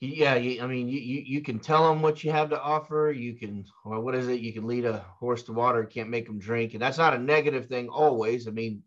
Yeah, 0.00 0.34
you, 0.34 0.62
I 0.62 0.66
mean, 0.66 0.88
you, 0.88 1.00
you 1.00 1.22
you 1.24 1.40
can 1.40 1.58
tell 1.58 1.88
them 1.88 2.02
what 2.02 2.24
you 2.24 2.30
have 2.30 2.50
to 2.50 2.60
offer. 2.60 3.14
You 3.16 3.34
can, 3.34 3.64
well, 3.84 4.02
what 4.02 4.14
is 4.14 4.28
it? 4.28 4.40
You 4.40 4.52
can 4.52 4.66
lead 4.66 4.84
a 4.84 4.98
horse 5.18 5.44
to 5.44 5.52
water. 5.52 5.84
Can't 5.84 6.10
make 6.10 6.26
them 6.26 6.38
drink, 6.38 6.74
and 6.74 6.82
that's 6.82 6.98
not 6.98 7.14
a 7.14 7.18
negative 7.18 7.66
thing 7.66 7.88
always. 7.88 8.46
I 8.46 8.50
mean, 8.50 8.82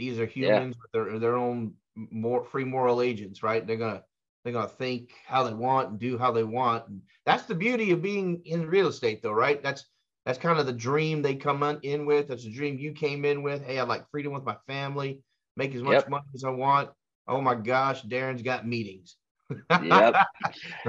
these 0.00 0.18
are 0.18 0.26
humans 0.26 0.74
yeah. 0.76 0.80
with 0.82 0.92
their 0.92 1.18
their 1.18 1.36
own 1.36 1.74
more 1.94 2.44
free 2.44 2.64
moral 2.64 3.02
agents, 3.02 3.42
right? 3.42 3.66
They're 3.66 3.76
gonna 3.76 4.02
they're 4.42 4.52
gonna 4.52 4.68
think 4.68 5.12
how 5.26 5.44
they 5.44 5.52
want 5.52 5.90
and 5.90 5.98
do 5.98 6.16
how 6.16 6.32
they 6.32 6.42
want. 6.42 6.88
And 6.88 7.02
that's 7.26 7.44
the 7.44 7.54
beauty 7.54 7.90
of 7.90 8.02
being 8.02 8.40
in 8.46 8.66
real 8.66 8.88
estate, 8.88 9.22
though, 9.22 9.32
right? 9.32 9.62
That's 9.62 9.84
that's 10.24 10.38
kind 10.38 10.58
of 10.58 10.66
the 10.66 10.72
dream 10.72 11.22
they 11.22 11.34
come 11.34 11.62
in 11.82 12.06
with. 12.06 12.28
That's 12.28 12.44
the 12.44 12.52
dream 12.52 12.78
you 12.78 12.92
came 12.92 13.24
in 13.24 13.42
with. 13.42 13.62
Hey, 13.62 13.78
I 13.78 13.82
like 13.82 14.10
freedom 14.10 14.32
with 14.32 14.44
my 14.44 14.56
family, 14.66 15.20
make 15.56 15.74
as 15.74 15.82
much 15.82 15.92
yep. 15.92 16.08
money 16.08 16.24
as 16.34 16.44
I 16.44 16.50
want. 16.50 16.90
Oh 17.28 17.40
my 17.40 17.54
gosh, 17.54 18.02
Darren's 18.02 18.42
got 18.42 18.66
meetings. 18.66 19.16
yep, 19.70 20.14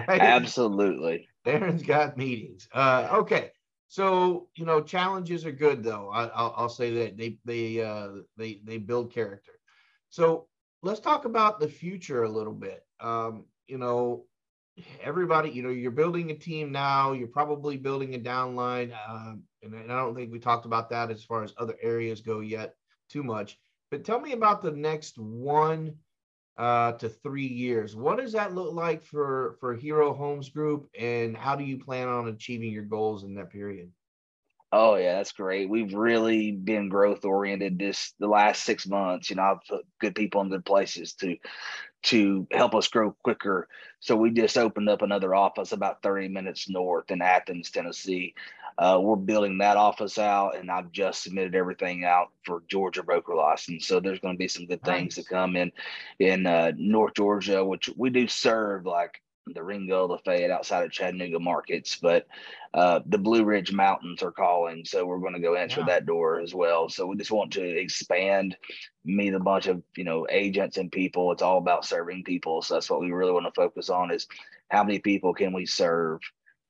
right? 0.07 0.21
absolutely. 0.21 1.27
Darren's 1.45 1.83
got 1.83 2.17
meetings. 2.17 2.67
Uh, 2.73 3.09
okay, 3.11 3.51
so 3.91 4.47
you 4.55 4.65
know, 4.65 4.79
challenges 4.79 5.45
are 5.45 5.51
good 5.51 5.83
though. 5.83 6.09
I, 6.13 6.61
will 6.61 6.69
say 6.69 6.93
that 6.93 7.17
they 7.17 7.39
they 7.43 7.81
uh, 7.81 8.21
they 8.38 8.61
they 8.63 8.77
build 8.77 9.13
character. 9.13 9.51
So 10.07 10.47
let's 10.81 11.01
talk 11.01 11.25
about 11.25 11.59
the 11.59 11.67
future 11.67 12.23
a 12.23 12.29
little 12.29 12.53
bit. 12.53 12.85
Um, 13.01 13.43
you 13.67 13.77
know, 13.77 14.23
everybody, 15.03 15.49
you 15.49 15.61
know, 15.61 15.71
you're 15.71 15.91
building 15.91 16.31
a 16.31 16.35
team 16.35 16.71
now. 16.71 17.11
You're 17.11 17.27
probably 17.27 17.75
building 17.75 18.15
a 18.15 18.17
downline, 18.17 18.93
uh, 18.93 19.33
and, 19.61 19.73
and 19.73 19.91
I 19.91 19.97
don't 19.97 20.15
think 20.15 20.31
we 20.31 20.39
talked 20.39 20.65
about 20.65 20.89
that 20.91 21.11
as 21.11 21.25
far 21.25 21.43
as 21.43 21.53
other 21.57 21.75
areas 21.81 22.21
go 22.21 22.39
yet 22.39 22.75
too 23.10 23.24
much. 23.24 23.60
But 23.89 24.05
tell 24.05 24.21
me 24.21 24.31
about 24.31 24.62
the 24.62 24.71
next 24.71 25.17
one 25.17 25.95
uh, 26.62 26.91
to 26.91 27.10
three 27.10 27.48
years. 27.48 27.96
What 27.96 28.20
does 28.20 28.34
that 28.34 28.53
look 28.53 28.75
like 28.75 29.03
for 29.03 29.58
for 29.60 29.74
Hero 29.74 30.13
Homes 30.13 30.50
Group, 30.50 30.88
and 30.98 31.36
how 31.36 31.56
do 31.56 31.63
you 31.63 31.84
plan 31.84 32.08
on 32.08 32.27
achieving 32.27 32.72
your 32.72 32.84
goals 32.84 33.24
in 33.24 33.34
that 33.34 33.50
period? 33.50 33.91
Oh 34.72 34.96
yeah, 34.96 35.15
that's 35.15 35.32
great. 35.32 35.72
We've 35.72 35.96
really 35.96 36.51
been 36.51 36.88
growth 36.88 37.25
oriented 37.25 37.80
this 37.80 38.13
the 38.20 38.27
last 38.27 38.63
six 38.63 38.88
months. 38.88 39.32
You 39.32 39.38
know, 39.38 39.41
I've 39.41 39.68
put 39.68 39.88
good 40.00 40.13
people 40.13 40.41
in 40.41 40.50
good 40.50 40.63
places 40.63 41.13
to 41.15 41.36
to 42.03 42.48
help 42.51 42.74
us 42.75 42.88
grow 42.88 43.15
quicker. 43.24 43.67
So 44.00 44.15
we 44.15 44.31
just 44.31 44.58
opened 44.58 44.89
up 44.89 45.01
another 45.01 45.36
office 45.36 45.72
about 45.72 46.01
30 46.01 46.29
minutes 46.29 46.70
north 46.70 47.12
in 47.12 47.22
Athens, 47.22 47.70
Tennessee. 47.70 48.34
Uh, 48.77 49.00
we're 49.01 49.15
building 49.15 49.60
that 49.60 49.77
office 49.77 50.17
out, 50.17 50.55
and 50.55 50.72
I've 50.72 50.91
just 50.91 51.24
submitted 51.24 51.55
everything 51.55 52.03
out 52.03 52.29
for 52.43 52.63
Georgia 52.67 53.03
broker 53.03 53.36
license. 53.36 53.86
So 53.86 54.00
there's 54.00 54.20
going 54.20 54.34
to 54.34 54.39
be 54.39 54.48
some 54.48 54.65
good 54.65 54.84
nice. 54.86 54.98
things 54.98 55.15
to 55.15 55.24
come 55.24 55.55
in 55.55 55.72
in 56.20 56.48
uh, 56.48 56.72
North 56.77 57.13
Georgia, 57.13 57.63
which 57.63 57.89
we 57.96 58.10
do 58.10 58.27
serve 58.27 58.86
like 58.86 59.22
the 59.48 59.63
Ringgold, 59.63 60.12
the 60.12 60.17
Fayette 60.19 60.51
outside 60.51 60.83
of 60.83 60.91
Chattanooga 60.91 61.39
markets, 61.39 61.98
but 62.01 62.27
uh, 62.74 63.00
the 63.05 63.17
Blue 63.17 63.43
Ridge 63.43 63.71
Mountains 63.71 64.21
are 64.21 64.31
calling. 64.31 64.86
So 64.86 65.05
we're 65.05 65.19
going 65.19 65.33
to 65.33 65.39
go 65.39 65.55
answer 65.55 65.81
yeah. 65.81 65.88
that 65.88 66.05
door 66.05 66.39
as 66.39 66.53
well. 66.53 66.89
So 66.89 67.05
we 67.07 67.17
just 67.17 67.31
want 67.31 67.53
to 67.53 67.63
expand, 67.63 68.55
meet 69.03 69.33
a 69.33 69.39
bunch 69.39 69.67
of, 69.67 69.81
you 69.98 70.03
know, 70.03 70.27
agents 70.29 70.77
and 70.77 70.91
people. 70.91 71.31
It's 71.31 71.41
all 71.41 71.57
about 71.57 71.86
serving 71.86 72.24
people. 72.24 72.62
So 72.62 72.75
that's 72.75 72.89
what 72.89 73.01
we 73.01 73.12
really 73.12 73.31
want 73.31 73.45
to 73.45 73.51
focus 73.51 73.89
on 73.89 74.12
is 74.12 74.27
how 74.69 74.83
many 74.83 75.00
people 75.00 75.33
can 75.33 75.53
we 75.53 75.65
serve? 75.65 76.19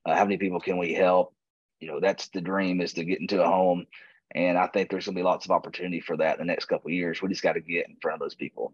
Uh, 0.05 0.15
how 0.15 0.23
many 0.23 0.37
people 0.37 0.59
can 0.59 0.77
we 0.77 0.93
help? 0.93 1.33
You 1.79 1.87
know, 1.89 1.99
that's 1.99 2.29
the 2.29 2.41
dream 2.41 2.81
is 2.81 2.93
to 2.93 3.03
get 3.03 3.21
into 3.21 3.43
a 3.43 3.47
home. 3.47 3.85
And 4.33 4.57
I 4.57 4.67
think 4.67 4.89
there's 4.89 5.05
going 5.05 5.15
to 5.15 5.19
be 5.19 5.25
lots 5.25 5.45
of 5.45 5.51
opportunity 5.51 5.99
for 5.99 6.15
that 6.17 6.39
in 6.39 6.47
the 6.47 6.51
next 6.51 6.65
couple 6.65 6.89
years. 6.89 7.21
We 7.21 7.29
just 7.29 7.43
got 7.43 7.53
to 7.53 7.59
get 7.59 7.89
in 7.89 7.97
front 8.01 8.15
of 8.15 8.21
those 8.21 8.35
people. 8.35 8.73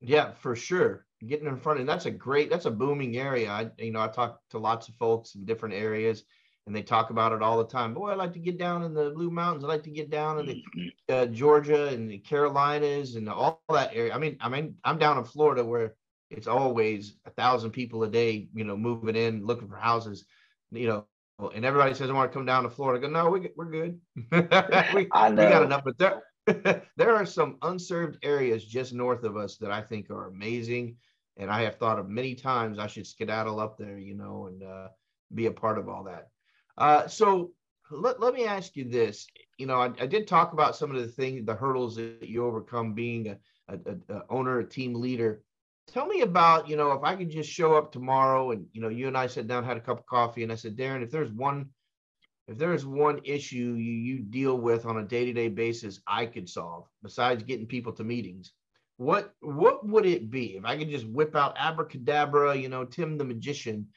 Yeah, 0.00 0.32
for 0.32 0.54
sure. 0.54 1.06
Getting 1.26 1.46
in 1.46 1.56
front, 1.56 1.80
and 1.80 1.88
that's 1.88 2.06
a 2.06 2.10
great, 2.10 2.50
that's 2.50 2.66
a 2.66 2.70
booming 2.70 3.16
area. 3.16 3.50
I, 3.50 3.70
you 3.78 3.92
know, 3.92 4.00
I 4.00 4.08
talk 4.08 4.40
to 4.50 4.58
lots 4.58 4.88
of 4.88 4.94
folks 4.94 5.34
in 5.34 5.44
different 5.44 5.74
areas, 5.74 6.24
and 6.66 6.74
they 6.74 6.82
talk 6.82 7.10
about 7.10 7.32
it 7.32 7.42
all 7.42 7.58
the 7.58 7.66
time. 7.66 7.94
Boy, 7.94 8.10
I 8.10 8.14
like 8.14 8.32
to 8.34 8.38
get 8.38 8.58
down 8.58 8.82
in 8.82 8.94
the 8.94 9.10
Blue 9.10 9.30
Mountains. 9.30 9.64
I 9.64 9.68
like 9.68 9.82
to 9.84 9.90
get 9.90 10.10
down 10.10 10.38
in 10.38 10.46
the 10.46 10.54
mm-hmm. 10.54 11.14
uh, 11.14 11.26
Georgia 11.26 11.88
and 11.88 12.10
the 12.10 12.18
Carolinas 12.18 13.16
and 13.16 13.28
all 13.28 13.62
that 13.70 13.90
area. 13.94 14.14
I 14.14 14.18
mean, 14.18 14.36
I 14.40 14.48
mean, 14.48 14.76
I'm 14.84 14.98
down 14.98 15.18
in 15.18 15.24
Florida 15.24 15.64
where 15.64 15.94
it's 16.30 16.46
always 16.46 17.14
a 17.26 17.30
thousand 17.30 17.70
people 17.70 18.02
a 18.02 18.08
day, 18.08 18.48
you 18.54 18.64
know, 18.64 18.76
moving 18.76 19.16
in 19.16 19.46
looking 19.46 19.68
for 19.68 19.76
houses, 19.76 20.26
you 20.70 20.86
know, 20.86 21.06
and 21.54 21.64
everybody 21.64 21.94
says 21.94 22.10
I 22.10 22.12
want 22.12 22.30
to 22.30 22.36
come 22.36 22.46
down 22.46 22.64
to 22.64 22.70
Florida. 22.70 23.06
I 23.06 23.08
go, 23.08 23.12
no, 23.12 23.30
we, 23.30 23.48
we're 23.56 23.70
good. 23.70 24.00
we, 24.94 25.08
I 25.12 25.30
know. 25.30 25.44
we 25.44 25.50
got 25.50 25.62
enough, 25.62 25.84
but 25.84 25.96
there 25.98 26.22
there 26.96 27.14
are 27.14 27.26
some 27.26 27.56
unserved 27.62 28.18
areas 28.22 28.64
just 28.64 28.92
north 28.92 29.24
of 29.24 29.36
us 29.36 29.56
that 29.58 29.70
I 29.70 29.82
think 29.82 30.10
are 30.10 30.28
amazing. 30.28 30.96
And 31.38 31.50
I 31.50 31.62
have 31.62 31.76
thought 31.76 31.98
of 31.98 32.08
many 32.08 32.34
times 32.34 32.78
I 32.78 32.88
should 32.88 33.06
skedaddle 33.06 33.60
up 33.60 33.78
there, 33.78 33.98
you 33.98 34.14
know, 34.14 34.48
and 34.48 34.62
uh, 34.62 34.88
be 35.34 35.46
a 35.46 35.52
part 35.52 35.78
of 35.78 35.88
all 35.88 36.04
that. 36.04 36.28
Uh, 36.76 37.06
so 37.06 37.52
let, 37.90 38.20
let 38.20 38.34
me 38.34 38.44
ask 38.44 38.76
you 38.76 38.84
this. 38.84 39.26
You 39.56 39.66
know, 39.66 39.80
I, 39.80 39.90
I, 40.00 40.06
did 40.06 40.26
talk 40.26 40.52
about 40.52 40.76
some 40.76 40.90
of 40.90 41.00
the 41.00 41.08
things, 41.08 41.46
the 41.46 41.54
hurdles 41.54 41.96
that 41.96 42.28
you 42.28 42.44
overcome 42.44 42.92
being 42.94 43.28
a, 43.28 43.38
a, 43.68 44.14
a, 44.14 44.22
owner, 44.30 44.58
a 44.58 44.68
team 44.68 44.94
leader. 44.94 45.42
Tell 45.86 46.06
me 46.06 46.20
about, 46.20 46.68
you 46.68 46.76
know, 46.76 46.92
if 46.92 47.02
I 47.02 47.16
could 47.16 47.30
just 47.30 47.50
show 47.50 47.74
up 47.74 47.92
tomorrow 47.92 48.50
and, 48.50 48.66
you 48.72 48.80
know, 48.80 48.88
you 48.88 49.06
and 49.06 49.16
I 49.16 49.26
sat 49.26 49.46
down, 49.46 49.64
had 49.64 49.76
a 49.76 49.80
cup 49.80 50.00
of 50.00 50.06
coffee, 50.06 50.42
and 50.42 50.52
I 50.52 50.56
said, 50.56 50.76
Darren, 50.76 51.02
if 51.02 51.10
there's 51.10 51.32
one 51.32 51.70
if 52.48 52.56
there's 52.56 52.86
one 52.86 53.20
issue 53.24 53.74
you, 53.74 53.92
you 53.92 54.18
deal 54.20 54.56
with 54.56 54.86
on 54.86 54.98
a 54.98 55.04
day-to-day 55.04 55.48
basis 55.48 56.00
i 56.06 56.24
could 56.26 56.48
solve 56.48 56.86
besides 57.02 57.42
getting 57.42 57.66
people 57.66 57.92
to 57.92 58.04
meetings 58.04 58.52
what 58.98 59.34
what 59.40 59.86
would 59.86 60.04
it 60.04 60.30
be? 60.30 60.56
If 60.56 60.64
i 60.64 60.76
could 60.76 60.90
just 60.90 61.06
whip 61.06 61.34
out 61.34 61.56
abracadabra 61.58 62.54
you 62.56 62.68
know 62.68 62.84
tim 62.84 63.16
the 63.16 63.24
magician 63.24 63.88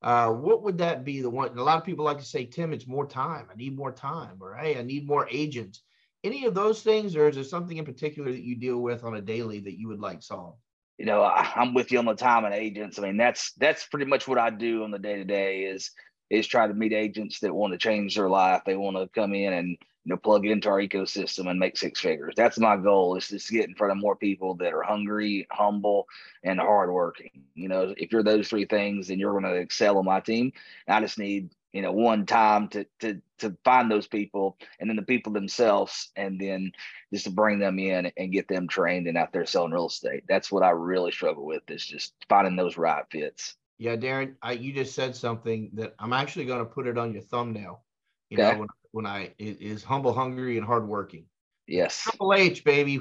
uh, 0.00 0.30
what 0.30 0.62
would 0.62 0.78
that 0.78 1.04
be? 1.04 1.20
The 1.20 1.30
one 1.30 1.58
a 1.58 1.62
lot 1.62 1.78
of 1.78 1.84
people 1.84 2.04
like 2.04 2.18
to 2.18 2.24
say 2.24 2.44
tim 2.44 2.72
it's 2.72 2.86
more 2.86 3.06
time. 3.06 3.48
I 3.50 3.56
need 3.56 3.76
more 3.76 3.92
time 3.92 4.36
or 4.40 4.54
hey 4.54 4.78
i 4.78 4.82
need 4.82 5.06
more 5.06 5.28
agents. 5.30 5.82
Any 6.24 6.44
of 6.44 6.54
those 6.54 6.82
things 6.82 7.16
or 7.16 7.28
is 7.28 7.36
there 7.36 7.44
something 7.44 7.76
in 7.76 7.84
particular 7.84 8.30
that 8.30 8.42
you 8.42 8.56
deal 8.56 8.78
with 8.78 9.04
on 9.04 9.16
a 9.16 9.20
daily 9.20 9.60
that 9.60 9.78
you 9.78 9.88
would 9.88 10.00
like 10.00 10.22
solved? 10.22 10.58
You 10.98 11.06
know 11.06 11.22
I, 11.22 11.50
i'm 11.56 11.74
with 11.74 11.90
you 11.90 11.98
on 11.98 12.04
the 12.04 12.14
time 12.14 12.44
and 12.44 12.54
agents. 12.54 12.98
I 12.98 13.02
mean 13.02 13.16
that's 13.16 13.52
that's 13.54 13.86
pretty 13.86 14.06
much 14.06 14.28
what 14.28 14.38
i 14.38 14.50
do 14.50 14.84
on 14.84 14.90
the 14.90 14.98
day 14.98 15.16
to 15.16 15.24
day 15.24 15.62
is 15.62 15.90
is 16.30 16.46
try 16.46 16.66
to 16.66 16.74
meet 16.74 16.92
agents 16.92 17.40
that 17.40 17.54
want 17.54 17.72
to 17.72 17.78
change 17.78 18.14
their 18.14 18.28
life. 18.28 18.62
They 18.66 18.76
want 18.76 18.96
to 18.96 19.08
come 19.08 19.34
in 19.34 19.52
and 19.52 19.78
you 20.08 20.14
know 20.14 20.16
plug 20.16 20.46
it 20.46 20.52
into 20.52 20.70
our 20.70 20.80
ecosystem 20.80 21.50
and 21.50 21.60
make 21.60 21.76
six 21.76 22.00
figures. 22.00 22.32
That's 22.34 22.58
my 22.58 22.78
goal 22.78 23.16
is 23.16 23.28
just 23.28 23.50
get 23.50 23.68
in 23.68 23.74
front 23.74 23.92
of 23.92 23.98
more 23.98 24.16
people 24.16 24.54
that 24.54 24.72
are 24.72 24.82
hungry, 24.82 25.46
humble, 25.50 26.06
and 26.42 26.58
hardworking. 26.58 27.42
You 27.54 27.68
know, 27.68 27.94
if 27.94 28.10
you're 28.10 28.22
those 28.22 28.48
three 28.48 28.64
things, 28.64 29.08
then 29.08 29.18
you're 29.18 29.38
going 29.38 29.44
to 29.44 29.60
excel 29.60 29.98
on 29.98 30.06
my 30.06 30.20
team. 30.20 30.54
I 30.88 31.02
just 31.02 31.18
need 31.18 31.50
you 31.74 31.82
know 31.82 31.92
one 31.92 32.24
time 32.24 32.68
to 32.68 32.86
to 33.00 33.20
to 33.40 33.54
find 33.66 33.90
those 33.90 34.06
people 34.06 34.56
and 34.80 34.88
then 34.88 34.96
the 34.96 35.02
people 35.02 35.34
themselves 35.34 36.08
and 36.16 36.40
then 36.40 36.72
just 37.12 37.24
to 37.24 37.30
bring 37.30 37.58
them 37.58 37.78
in 37.78 38.10
and 38.16 38.32
get 38.32 38.48
them 38.48 38.66
trained 38.66 39.06
and 39.06 39.18
out 39.18 39.34
there 39.34 39.44
selling 39.44 39.72
real 39.72 39.88
estate 39.88 40.24
that's 40.26 40.50
what 40.50 40.62
i 40.62 40.70
really 40.70 41.12
struggle 41.12 41.44
with 41.44 41.60
is 41.68 41.84
just 41.84 42.14
finding 42.26 42.56
those 42.56 42.78
right 42.78 43.04
fits 43.10 43.58
yeah, 43.78 43.94
Darren, 43.94 44.34
I, 44.42 44.52
you 44.52 44.72
just 44.72 44.94
said 44.94 45.14
something 45.14 45.70
that 45.74 45.94
I'm 46.00 46.12
actually 46.12 46.46
going 46.46 46.58
to 46.58 46.64
put 46.64 46.88
it 46.88 46.98
on 46.98 47.12
your 47.12 47.22
thumbnail. 47.22 47.82
You 48.30 48.38
okay. 48.38 48.52
know, 48.52 48.58
when, 48.60 48.68
when 48.92 49.06
I 49.06 49.32
is 49.38 49.82
humble, 49.82 50.12
hungry, 50.12 50.58
and 50.58 50.66
hardworking. 50.66 51.26
Yes. 51.66 52.02
Triple 52.02 52.34
H, 52.34 52.64
baby. 52.64 53.00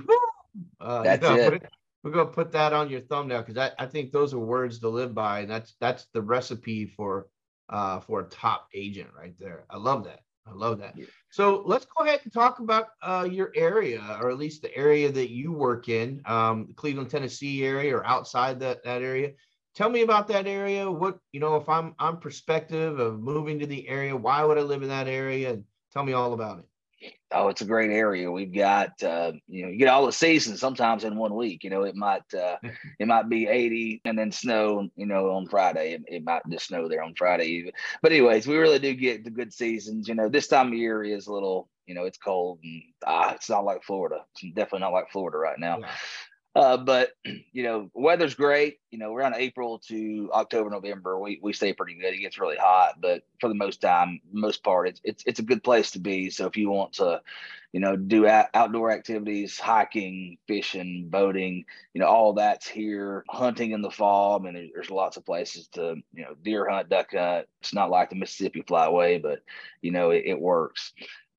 Uh, 0.80 1.04
that's 1.04 1.26
it. 1.26 1.54
it. 1.54 1.64
We're 2.04 2.12
going 2.12 2.28
to 2.28 2.34
put 2.34 2.52
that 2.54 2.74
on 2.74 2.90
your 2.90 3.02
thumbnail 3.02 3.42
because 3.42 3.58
I, 3.58 3.72
I 3.84 3.88
think 3.88 4.12
those 4.12 4.34
are 4.34 4.40
words 4.40 4.80
to 4.80 4.90
live 4.90 5.14
by, 5.14 5.42
and 5.42 5.52
that's 5.52 5.76
that's 5.80 6.08
the 6.14 6.22
recipe 6.22 6.86
for 6.86 7.28
uh, 7.70 8.00
for 8.00 8.22
a 8.22 8.30
top 8.30 8.68
agent 8.74 9.10
right 9.18 9.34
there. 9.40 9.66
I 9.70 9.78
love 9.78 10.06
that. 10.06 10.22
I 10.48 10.54
love 10.54 10.80
that. 10.80 10.98
Yeah. 10.98 11.06
So 11.30 11.64
let's 11.66 11.86
go 11.86 12.06
ahead 12.06 12.22
and 12.24 12.32
talk 12.32 12.60
about 12.60 12.88
uh, 13.02 13.28
your 13.30 13.52
area, 13.56 14.02
or 14.22 14.30
at 14.30 14.38
least 14.38 14.62
the 14.62 14.76
area 14.76 15.12
that 15.12 15.30
you 15.30 15.52
work 15.52 15.90
in, 15.90 16.22
um, 16.26 16.74
Cleveland, 16.76 17.10
Tennessee 17.10 17.66
area, 17.66 17.96
or 17.96 18.06
outside 18.06 18.60
that 18.62 18.84
that 18.86 19.02
area 19.02 19.32
tell 19.78 19.90
me 19.90 20.02
about 20.02 20.28
that 20.28 20.48
area. 20.48 20.90
What 20.90 21.20
you 21.32 21.40
know, 21.40 21.56
if 21.56 21.70
I'm 21.70 21.96
I'm 22.00 22.18
perspective 22.18 23.00
of 23.00 23.20
moving 23.20 23.60
to 23.60 23.68
the 23.68 23.88
area, 23.88 24.16
why 24.16 24.44
would 24.44 24.58
I 24.58 24.62
live 24.62 24.82
in 24.82 24.90
that 24.90 25.08
area? 25.08 25.54
And 25.54 25.64
tell 25.94 26.04
me 26.04 26.14
all 26.14 26.34
about 26.34 26.60
it. 26.60 26.66
Oh, 27.32 27.50
it's 27.50 27.62
a 27.62 27.66
great 27.66 27.92
area. 27.92 28.32
We've 28.32 28.54
got 28.54 29.02
uh, 29.04 29.34
you 29.48 29.64
know, 29.64 29.72
you 29.72 29.78
get 29.78 29.90
all 29.90 30.08
the 30.08 30.12
seasons 30.12 30.60
sometimes 30.60 31.04
in 31.04 31.16
one 31.16 31.36
week. 31.36 31.64
You 31.64 31.70
know, 31.70 31.84
it 31.84 31.96
might 31.96 32.34
uh, 32.34 32.58
it 33.00 33.08
might 33.08 33.30
be 33.30 33.48
80 33.48 34.02
and 34.04 34.18
then 34.18 34.32
snow, 34.32 34.90
you 34.96 35.06
know, 35.06 35.30
on 35.30 35.48
Friday. 35.48 35.94
It, 35.94 36.04
it 36.08 36.24
might 36.24 36.42
just 36.50 36.68
snow 36.68 36.90
there 36.90 37.04
on 37.04 37.14
Friday. 37.14 37.72
But 38.02 38.12
anyways, 38.12 38.48
we 38.48 38.58
really 38.58 38.80
do 38.80 38.96
get 38.96 39.24
the 39.24 39.30
good 39.30 39.54
seasons. 39.54 40.08
You 40.08 40.16
know, 40.16 40.28
this 40.28 40.48
time 40.48 40.70
of 40.70 40.74
year 40.74 41.04
is 41.04 41.28
a 41.28 41.34
little, 41.34 41.70
you 41.86 41.94
know, 41.94 42.06
it's 42.06 42.18
cold 42.18 42.60
and 42.64 42.82
ah, 43.06 43.36
it's 43.36 43.50
not 43.50 43.64
like 43.64 43.84
Florida. 43.84 44.26
It's 44.34 44.56
definitely 44.56 44.80
not 44.80 44.94
like 44.94 45.12
Florida 45.12 45.38
right 45.38 45.60
now. 45.60 45.80
Yeah. 45.80 45.92
Uh, 46.58 46.76
but 46.76 47.12
you 47.54 47.62
know, 47.64 47.92
weather's 47.94 48.34
great. 48.34 48.80
You 48.90 48.98
know, 48.98 49.14
around 49.14 49.36
April 49.36 49.78
to 49.90 50.32
October, 50.34 50.72
November, 50.72 51.20
we, 51.20 51.40
we 51.44 51.54
stay 51.54 51.72
pretty 51.72 51.94
good. 51.94 52.16
It 52.16 52.20
gets 52.20 52.40
really 52.40 52.58
hot, 52.58 53.00
but 53.00 53.22
for 53.40 53.48
the 53.48 53.54
most 53.54 53.80
time, 53.80 54.22
most 54.32 54.64
part, 54.64 54.88
it's 54.88 55.02
it's 55.04 55.24
it's 55.28 55.40
a 55.40 55.44
good 55.44 55.64
place 55.64 55.92
to 55.92 56.00
be. 56.00 56.32
So 56.32 56.48
if 56.48 56.58
you 56.58 56.72
want 56.72 56.94
to, 56.94 57.22
you 57.74 57.80
know, 57.80 57.96
do 57.96 58.26
a- 58.26 58.50
outdoor 58.56 58.90
activities, 58.90 59.60
hiking, 59.60 60.40
fishing, 60.48 61.10
boating, 61.10 61.66
you 61.94 62.02
know, 62.02 62.08
all 62.08 62.34
that's 62.34 62.68
here. 62.68 63.24
Hunting 63.30 63.72
in 63.72 63.84
the 63.84 63.92
fall. 63.92 64.40
I 64.40 64.44
mean, 64.44 64.72
there's, 64.74 64.90
lots 64.90 65.18
of 65.18 65.26
places 65.28 65.68
to, 65.74 65.98
you 66.14 66.24
know, 66.24 66.34
deer 66.42 66.68
hunt, 66.68 66.90
duck 66.90 67.12
hunt. 67.14 67.46
It's 67.62 67.74
not 67.74 67.92
like 67.92 68.10
the 68.10 68.16
Mississippi 68.16 68.64
Flyway, 68.64 69.22
but 69.22 69.44
you 69.84 69.92
know, 69.92 70.10
it, 70.10 70.24
it 70.26 70.42
works 70.42 70.94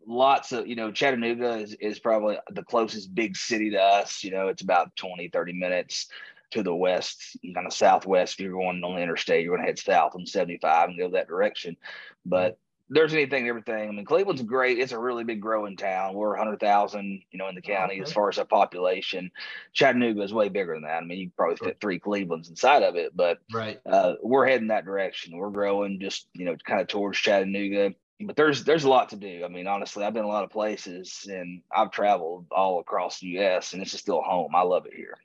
lots 0.06 0.52
of 0.52 0.66
you 0.66 0.76
know 0.76 0.90
chattanooga 0.90 1.58
is, 1.58 1.74
is 1.74 1.98
probably 1.98 2.38
the 2.50 2.62
closest 2.62 3.14
big 3.14 3.36
city 3.36 3.70
to 3.70 3.78
us 3.78 4.24
you 4.24 4.30
know 4.30 4.48
it's 4.48 4.62
about 4.62 4.94
20 4.96 5.28
30 5.28 5.52
minutes 5.52 6.08
to 6.50 6.62
the 6.62 6.74
west 6.74 7.36
kind 7.54 7.66
of 7.66 7.72
southwest 7.72 8.34
if 8.34 8.40
you're 8.40 8.52
going 8.52 8.82
on 8.82 8.94
the 8.94 9.00
interstate 9.00 9.44
you're 9.44 9.54
going 9.54 9.64
to 9.64 9.68
head 9.68 9.78
south 9.78 10.14
on 10.14 10.26
75 10.26 10.88
and 10.88 10.98
go 10.98 11.10
that 11.10 11.28
direction. 11.28 11.76
But 12.24 12.58
there's 12.90 13.12
anything 13.12 13.46
everything. 13.48 13.88
I 13.88 13.92
mean 13.92 14.04
cleveland's 14.06 14.42
great 14.42 14.78
it's 14.78 14.92
a 14.92 14.98
really 14.98 15.24
big 15.24 15.42
growing 15.42 15.76
town. 15.76 16.14
We're 16.14 16.36
100000 16.36 17.22
you 17.30 17.38
know 17.38 17.48
in 17.48 17.54
the 17.54 17.60
county 17.60 17.94
okay. 17.94 18.02
as 18.02 18.12
far 18.12 18.30
as 18.30 18.38
our 18.38 18.46
population. 18.46 19.30
Chattanooga 19.74 20.22
is 20.22 20.32
way 20.32 20.48
bigger 20.48 20.74
than 20.74 20.84
that. 20.84 21.02
I 21.02 21.04
mean 21.04 21.18
you 21.18 21.30
probably 21.36 21.56
fit 21.56 21.78
three 21.80 21.98
clevelands 21.98 22.48
inside 22.48 22.82
of 22.82 22.96
it 22.96 23.14
but 23.14 23.38
right. 23.52 23.78
uh, 23.84 24.14
we're 24.22 24.46
heading 24.46 24.68
that 24.68 24.86
direction. 24.86 25.36
We're 25.36 25.50
growing 25.50 26.00
just 26.00 26.28
you 26.32 26.46
know 26.46 26.56
kind 26.64 26.80
of 26.80 26.88
towards 26.88 27.18
chattanooga 27.18 27.94
but 28.20 28.36
there's 28.36 28.64
there's 28.64 28.84
a 28.84 28.88
lot 28.88 29.10
to 29.10 29.16
do. 29.16 29.42
I 29.44 29.48
mean, 29.48 29.66
honestly, 29.66 30.04
I've 30.04 30.14
been 30.14 30.24
a 30.24 30.28
lot 30.28 30.44
of 30.44 30.50
places 30.50 31.26
and 31.30 31.62
I've 31.74 31.90
traveled 31.90 32.46
all 32.50 32.80
across 32.80 33.20
the 33.20 33.28
U.S. 33.28 33.72
and 33.72 33.82
it's 33.82 33.92
just 33.92 34.02
still 34.02 34.22
home. 34.22 34.54
I 34.54 34.62
love 34.62 34.86
it 34.86 34.94
here. 34.94 35.16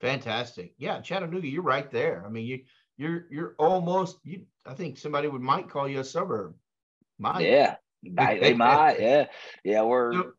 Fantastic. 0.00 0.74
Yeah, 0.78 1.00
Chattanooga, 1.00 1.46
you're 1.46 1.62
right 1.62 1.90
there. 1.90 2.24
I 2.26 2.28
mean, 2.28 2.46
you 2.46 2.60
you're 2.96 3.26
you're 3.30 3.54
almost 3.58 4.18
you. 4.24 4.42
I 4.64 4.74
think 4.74 4.98
somebody 4.98 5.28
would 5.28 5.40
might 5.40 5.70
call 5.70 5.88
you 5.88 6.00
a 6.00 6.04
suburb. 6.04 6.54
Might. 7.18 7.46
Yeah, 7.46 7.76
they 8.02 8.54
might. 8.56 9.00
Yeah, 9.00 9.26
yeah. 9.64 9.82
We're 9.82 10.12
so, 10.12 10.32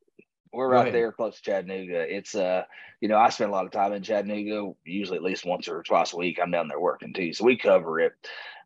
we're 0.51 0.69
right 0.69 0.91
there 0.91 1.11
close 1.11 1.37
to 1.37 1.41
Chattanooga. 1.41 2.13
It's 2.13 2.35
uh, 2.35 2.63
you 2.99 3.07
know, 3.07 3.17
I 3.17 3.29
spend 3.29 3.51
a 3.51 3.53
lot 3.53 3.65
of 3.65 3.71
time 3.71 3.93
in 3.93 4.03
Chattanooga. 4.03 4.73
Usually 4.83 5.17
at 5.17 5.23
least 5.23 5.45
once 5.45 5.67
or 5.67 5.81
twice 5.83 6.13
a 6.13 6.17
week. 6.17 6.39
I'm 6.41 6.51
down 6.51 6.67
there 6.67 6.79
working 6.79 7.13
too, 7.13 7.31
so 7.31 7.45
we 7.45 7.57
cover 7.57 7.99
it. 7.99 8.13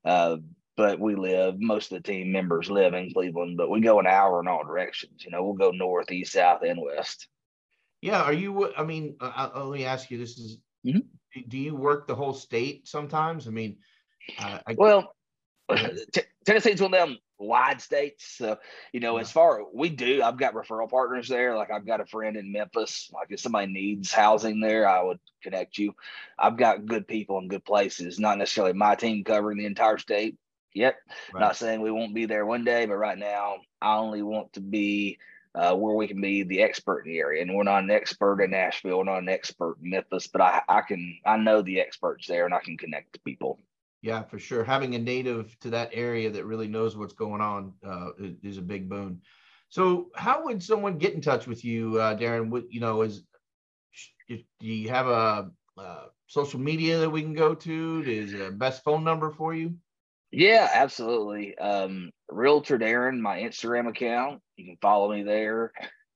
Uh, 0.03 0.37
but 0.77 0.99
we 0.99 1.15
live 1.15 1.55
most 1.59 1.91
of 1.91 2.01
the 2.01 2.11
team 2.11 2.31
members 2.31 2.69
live 2.69 2.93
in 2.93 3.13
Cleveland, 3.13 3.57
but 3.57 3.69
we 3.69 3.81
go 3.81 3.99
an 3.99 4.07
hour 4.07 4.39
in 4.39 4.47
all 4.47 4.63
directions. 4.63 5.23
You 5.23 5.31
know, 5.31 5.43
we'll 5.43 5.53
go 5.53 5.71
north, 5.71 6.11
east, 6.11 6.33
south, 6.33 6.61
and 6.63 6.81
west. 6.81 7.27
Yeah, 8.01 8.21
are 8.21 8.33
you? 8.33 8.73
I 8.75 8.83
mean, 8.83 9.15
uh, 9.19 9.49
uh 9.55 9.63
let 9.65 9.77
me 9.77 9.85
ask 9.85 10.09
you: 10.09 10.17
This 10.17 10.37
is 10.37 10.57
mm-hmm. 10.85 10.99
do 11.47 11.57
you 11.57 11.75
work 11.75 12.07
the 12.07 12.15
whole 12.15 12.33
state 12.33 12.87
sometimes? 12.87 13.47
I 13.47 13.51
mean, 13.51 13.77
uh, 14.39 14.59
I, 14.65 14.75
well, 14.77 15.13
t- 16.13 16.21
Tennessee's 16.45 16.81
one 16.81 16.93
of 16.93 16.99
them 16.99 17.17
wide 17.41 17.81
states. 17.81 18.35
So, 18.37 18.57
you 18.93 18.99
know, 18.99 19.15
yeah. 19.15 19.21
as 19.21 19.31
far 19.31 19.61
we 19.73 19.89
do, 19.89 20.21
I've 20.23 20.37
got 20.37 20.53
referral 20.53 20.89
partners 20.89 21.27
there. 21.27 21.55
Like 21.55 21.71
I've 21.71 21.85
got 21.85 22.01
a 22.01 22.05
friend 22.05 22.37
in 22.37 22.51
Memphis. 22.51 23.09
Like 23.13 23.27
if 23.29 23.39
somebody 23.39 23.71
needs 23.71 24.11
housing 24.11 24.59
there, 24.59 24.87
I 24.87 25.01
would 25.03 25.19
connect 25.43 25.77
you. 25.77 25.93
I've 26.37 26.57
got 26.57 26.85
good 26.85 27.07
people 27.07 27.39
in 27.39 27.47
good 27.47 27.65
places, 27.65 28.19
not 28.19 28.37
necessarily 28.37 28.73
my 28.73 28.95
team 28.95 29.23
covering 29.23 29.57
the 29.57 29.65
entire 29.65 29.97
state, 29.97 30.37
Yep. 30.73 30.95
Right. 31.33 31.39
Not 31.39 31.55
saying 31.55 31.81
we 31.81 31.91
won't 31.91 32.15
be 32.15 32.25
there 32.25 32.45
one 32.45 32.63
day, 32.63 32.85
but 32.85 32.95
right 32.95 33.17
now 33.17 33.57
I 33.81 33.97
only 33.97 34.21
want 34.21 34.53
to 34.53 34.61
be 34.61 35.17
uh, 35.53 35.75
where 35.75 35.95
we 35.95 36.07
can 36.07 36.21
be 36.21 36.43
the 36.43 36.61
expert 36.61 37.01
in 37.01 37.11
the 37.11 37.19
area. 37.19 37.41
And 37.41 37.53
we're 37.53 37.63
not 37.63 37.83
an 37.83 37.91
expert 37.91 38.41
in 38.41 38.51
Nashville, 38.51 38.99
we're 38.99 39.03
not 39.03 39.19
an 39.19 39.29
expert 39.29 39.77
in 39.83 39.89
Memphis, 39.89 40.27
but 40.27 40.41
I, 40.41 40.61
I 40.69 40.81
can 40.81 41.17
I 41.25 41.37
know 41.37 41.61
the 41.61 41.79
experts 41.79 42.27
there 42.27 42.45
and 42.45 42.53
I 42.53 42.59
can 42.59 42.77
connect 42.77 43.13
to 43.13 43.19
people. 43.19 43.59
Yeah, 44.01 44.23
for 44.23 44.39
sure. 44.39 44.63
Having 44.63 44.95
a 44.95 44.99
native 44.99 45.57
to 45.59 45.69
that 45.71 45.91
area 45.93 46.29
that 46.31 46.45
really 46.45 46.67
knows 46.67 46.97
what's 46.97 47.13
going 47.13 47.41
on 47.41 47.73
uh, 47.85 48.09
is, 48.41 48.57
a 48.57 48.61
big 48.61 48.89
boon. 48.89 49.21
So, 49.69 50.09
how 50.15 50.45
would 50.45 50.63
someone 50.63 50.97
get 50.97 51.13
in 51.13 51.21
touch 51.21 51.45
with 51.45 51.63
you, 51.63 51.99
uh, 51.99 52.17
Darren? 52.17 52.49
What 52.49 52.71
you 52.71 52.79
know 52.79 53.03
is, 53.03 53.23
do 54.27 54.39
you 54.59 54.89
have 54.89 55.07
a 55.07 55.51
uh, 55.77 56.05
social 56.25 56.59
media 56.59 56.97
that 56.97 57.09
we 57.09 57.21
can 57.21 57.35
go 57.35 57.53
to? 57.53 58.03
Is 58.07 58.33
a 58.33 58.49
best 58.49 58.83
phone 58.83 59.03
number 59.03 59.29
for 59.29 59.53
you? 59.53 59.75
Yeah, 60.31 60.69
absolutely. 60.73 61.57
Um, 61.57 62.11
Realtor 62.29 62.79
Darren, 62.79 63.19
my 63.19 63.39
Instagram 63.39 63.89
account. 63.89 64.41
You 64.55 64.65
can 64.65 64.77
follow 64.81 65.11
me 65.13 65.23
there. 65.23 65.73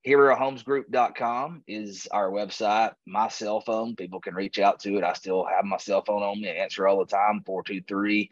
HeroHomesGroup.com 0.07 1.63
is 1.67 2.07
our 2.12 2.29
website. 2.29 2.93
My 3.05 3.27
cell 3.27 3.60
phone, 3.60 3.95
people 3.95 4.22
can 4.22 4.36
reach 4.36 4.60
out 4.60 4.79
to 4.81 4.98
it. 4.98 5.03
I 5.03 5.13
still 5.13 5.45
have 5.45 5.65
my 5.65 5.77
cell 5.77 6.03
phone 6.05 6.22
on 6.22 6.39
me. 6.39 6.50
I 6.50 6.53
answer 6.53 6.88
all 6.88 7.00
the 7.00 7.05
time 7.05 7.41
423 7.45 8.29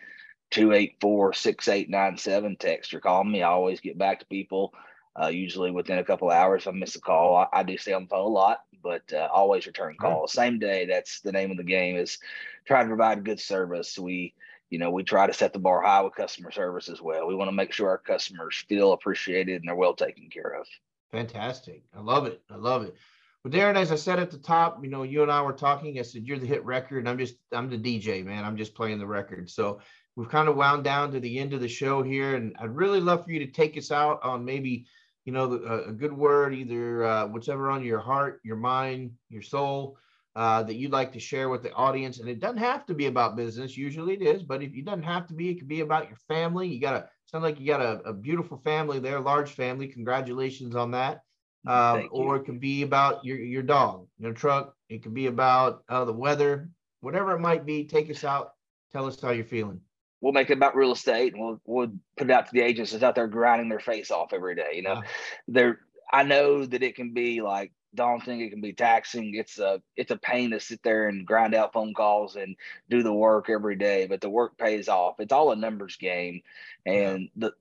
284 0.52 1.34
6897. 1.34 2.56
Text 2.58 2.94
or 2.94 3.00
call 3.00 3.24
me. 3.24 3.42
I 3.42 3.50
always 3.50 3.80
get 3.80 3.98
back 3.98 4.20
to 4.20 4.26
people, 4.28 4.74
uh, 5.20 5.28
usually 5.28 5.72
within 5.72 5.98
a 5.98 6.06
couple 6.06 6.30
hours. 6.30 6.62
If 6.62 6.68
I 6.68 6.72
miss 6.72 6.96
a 6.96 7.02
call, 7.02 7.36
I, 7.36 7.48
I, 7.52 7.64
do 7.64 7.76
stay 7.78 7.94
on 7.94 8.04
the 8.04 8.10
phone 8.10 8.26
a 8.26 8.28
lot, 8.28 8.60
but 8.84 9.12
uh, 9.12 9.28
always 9.34 9.66
return 9.66 9.96
calls. 10.00 10.32
Same 10.32 10.60
day. 10.60 10.86
That's 10.86 11.22
the 11.22 11.32
name 11.32 11.50
of 11.50 11.58
the 11.58 11.64
game 11.64 11.98
is 11.98 12.20
trying 12.66 12.86
to 12.86 12.90
provide 12.90 13.26
good 13.26 13.40
service. 13.40 13.98
We, 13.98 14.36
you 14.74 14.80
know, 14.80 14.90
we 14.90 15.04
try 15.04 15.28
to 15.28 15.34
set 15.34 15.54
the 15.54 15.60
bar 15.60 15.84
high 15.84 16.02
with 16.02 16.16
customer 16.16 16.50
service 16.50 16.90
as 16.90 17.00
well. 17.00 17.28
We 17.28 17.36
want 17.36 17.48
to 17.48 17.56
make 17.56 17.72
sure 17.72 17.90
our 17.90 18.00
customers 18.00 18.66
feel 18.68 18.94
appreciated 18.94 19.62
and 19.62 19.68
they're 19.68 19.76
well 19.76 19.94
taken 19.94 20.32
care 20.32 20.60
of. 20.60 20.66
Fantastic. 21.12 21.84
I 21.96 22.02
love 22.02 22.26
it. 22.26 22.42
I 22.50 22.56
love 22.56 22.82
it. 22.82 22.96
Well, 23.44 23.54
Darren, 23.54 23.76
as 23.76 23.92
I 23.92 23.96
said 23.96 24.18
at 24.18 24.32
the 24.32 24.40
top, 24.40 24.84
you 24.84 24.90
know, 24.90 25.04
you 25.04 25.22
and 25.22 25.32
I 25.32 25.44
were 25.44 25.54
talking. 25.54 26.00
I 26.00 26.02
said, 26.02 26.24
you're 26.26 26.40
the 26.40 26.48
hit 26.48 26.66
record. 26.66 27.08
I'm 27.08 27.20
just, 27.20 27.36
I'm 27.52 27.70
the 27.70 27.78
DJ, 27.78 28.26
man. 28.26 28.44
I'm 28.44 28.58
just 28.58 28.74
playing 28.74 28.98
the 28.98 29.06
record. 29.06 29.48
So 29.48 29.80
we've 30.16 30.28
kind 30.28 30.50
of 30.50 30.56
wound 30.56 30.84
down 30.84 31.12
to 31.12 31.20
the 31.20 31.38
end 31.38 31.54
of 31.54 31.62
the 31.62 31.68
show 31.68 32.02
here. 32.02 32.36
And 32.36 32.56
I'd 32.60 32.76
really 32.76 33.00
love 33.00 33.26
for 33.26 33.32
you 33.32 33.46
to 33.46 33.52
take 33.52 33.78
us 33.78 33.92
out 33.92 34.24
on 34.24 34.44
maybe, 34.44 34.88
you 35.24 35.34
know, 35.34 35.54
a, 35.54 35.90
a 35.90 35.92
good 35.92 36.14
word, 36.14 36.56
either 36.56 37.04
uh, 37.04 37.28
whatever 37.28 37.70
on 37.70 37.84
your 37.84 38.00
heart, 38.00 38.42
your 38.44 38.56
mind, 38.56 39.12
your 39.30 39.44
soul, 39.44 40.00
uh, 40.36 40.64
that 40.64 40.76
you'd 40.76 40.92
like 40.92 41.14
to 41.14 41.20
share 41.20 41.50
with 41.50 41.64
the 41.64 41.72
audience. 41.74 42.20
And 42.20 42.28
it 42.28 42.40
doesn't 42.40 42.58
have 42.58 42.86
to 42.88 42.94
be 42.94 43.06
about 43.06 43.36
business. 43.36 43.78
Usually 43.78 44.16
it 44.16 44.22
is, 44.22 44.44
but 44.44 44.64
if 44.64 44.74
it 44.74 44.86
doesn't 44.86 45.04
have 45.04 45.28
to 45.28 45.34
be, 45.34 45.50
it 45.50 45.60
could 45.60 45.68
be 45.68 45.82
about 45.82 46.08
your 46.08 46.18
family. 46.28 46.68
You 46.68 46.80
got 46.82 46.92
to 46.94 47.10
sound 47.26 47.44
like 47.44 47.60
you 47.60 47.68
got 47.68 47.82
a, 47.82 48.02
a 48.02 48.14
beautiful 48.14 48.58
family 48.58 49.00
there, 49.00 49.20
large 49.20 49.52
family. 49.52 49.88
Congratulations 49.88 50.76
on 50.76 50.92
that. 50.92 51.22
Um, 51.66 52.10
or 52.12 52.36
it 52.36 52.44
could 52.44 52.60
be 52.60 52.82
about 52.82 53.24
your, 53.24 53.38
your 53.38 53.64
dog, 53.64 54.08
your 54.20 54.34
truck. 54.34 54.76
It 54.90 55.02
could 55.02 55.14
be 55.14 55.28
about 55.28 55.84
uh, 55.88 56.04
the 56.04 56.12
weather, 56.12 56.70
whatever 57.00 57.32
it 57.32 57.40
might 57.40 57.66
be. 57.66 57.86
Take 57.86 58.10
us 58.10 58.26
out. 58.26 58.52
Tell 58.92 59.06
us 59.06 59.22
how 59.22 59.32
you're 59.32 59.46
feeling. 59.46 59.80
We'll 60.20 60.34
make 60.34 60.50
it 60.50 60.58
about 60.58 60.76
real 60.76 60.92
estate, 60.92 61.34
and 61.34 61.42
we'll 61.42 61.62
we'll 61.66 61.92
put 62.18 62.30
it 62.30 62.32
out 62.32 62.48
to 62.48 62.54
the 62.54 62.62
agents 62.62 62.92
that's 62.92 63.04
out 63.04 63.16
there 63.16 63.28
grinding 63.28 63.70
their 63.70 63.80
face 63.80 64.12
off 64.12 64.34
every 64.34 64.56
day. 64.56 64.72
You 64.74 64.82
know, 64.82 65.04
they're 65.48 65.80
I 66.12 66.24
know 66.24 66.66
that 66.66 66.84
it 66.84 66.96
can 66.96 67.14
be 67.14 67.42
like 67.42 67.72
daunting. 67.96 68.42
It 68.42 68.50
can 68.50 68.62
be 68.62 68.74
taxing. 68.74 69.36
It's 69.36 69.60
a 69.60 69.82
it's 69.96 70.12
a 70.12 70.18
pain 70.18 70.52
to 70.52 70.60
sit 70.60 70.82
there 70.84 71.08
and 71.08 71.26
grind 71.26 71.54
out 71.54 71.74
phone 71.74 71.94
calls 71.94 72.36
and 72.36 72.56
do 72.90 73.04
the 73.04 73.14
work 73.14 73.50
every 73.50 73.76
day, 73.76 74.08
but 74.08 74.22
the 74.22 74.30
work 74.30 74.58
pays 74.58 74.88
off. 74.88 75.20
It's 75.20 75.34
all 75.34 75.52
a 75.52 75.56
numbers 75.56 75.96
game, 75.98 76.42
and 76.86 77.30
the 77.36 77.52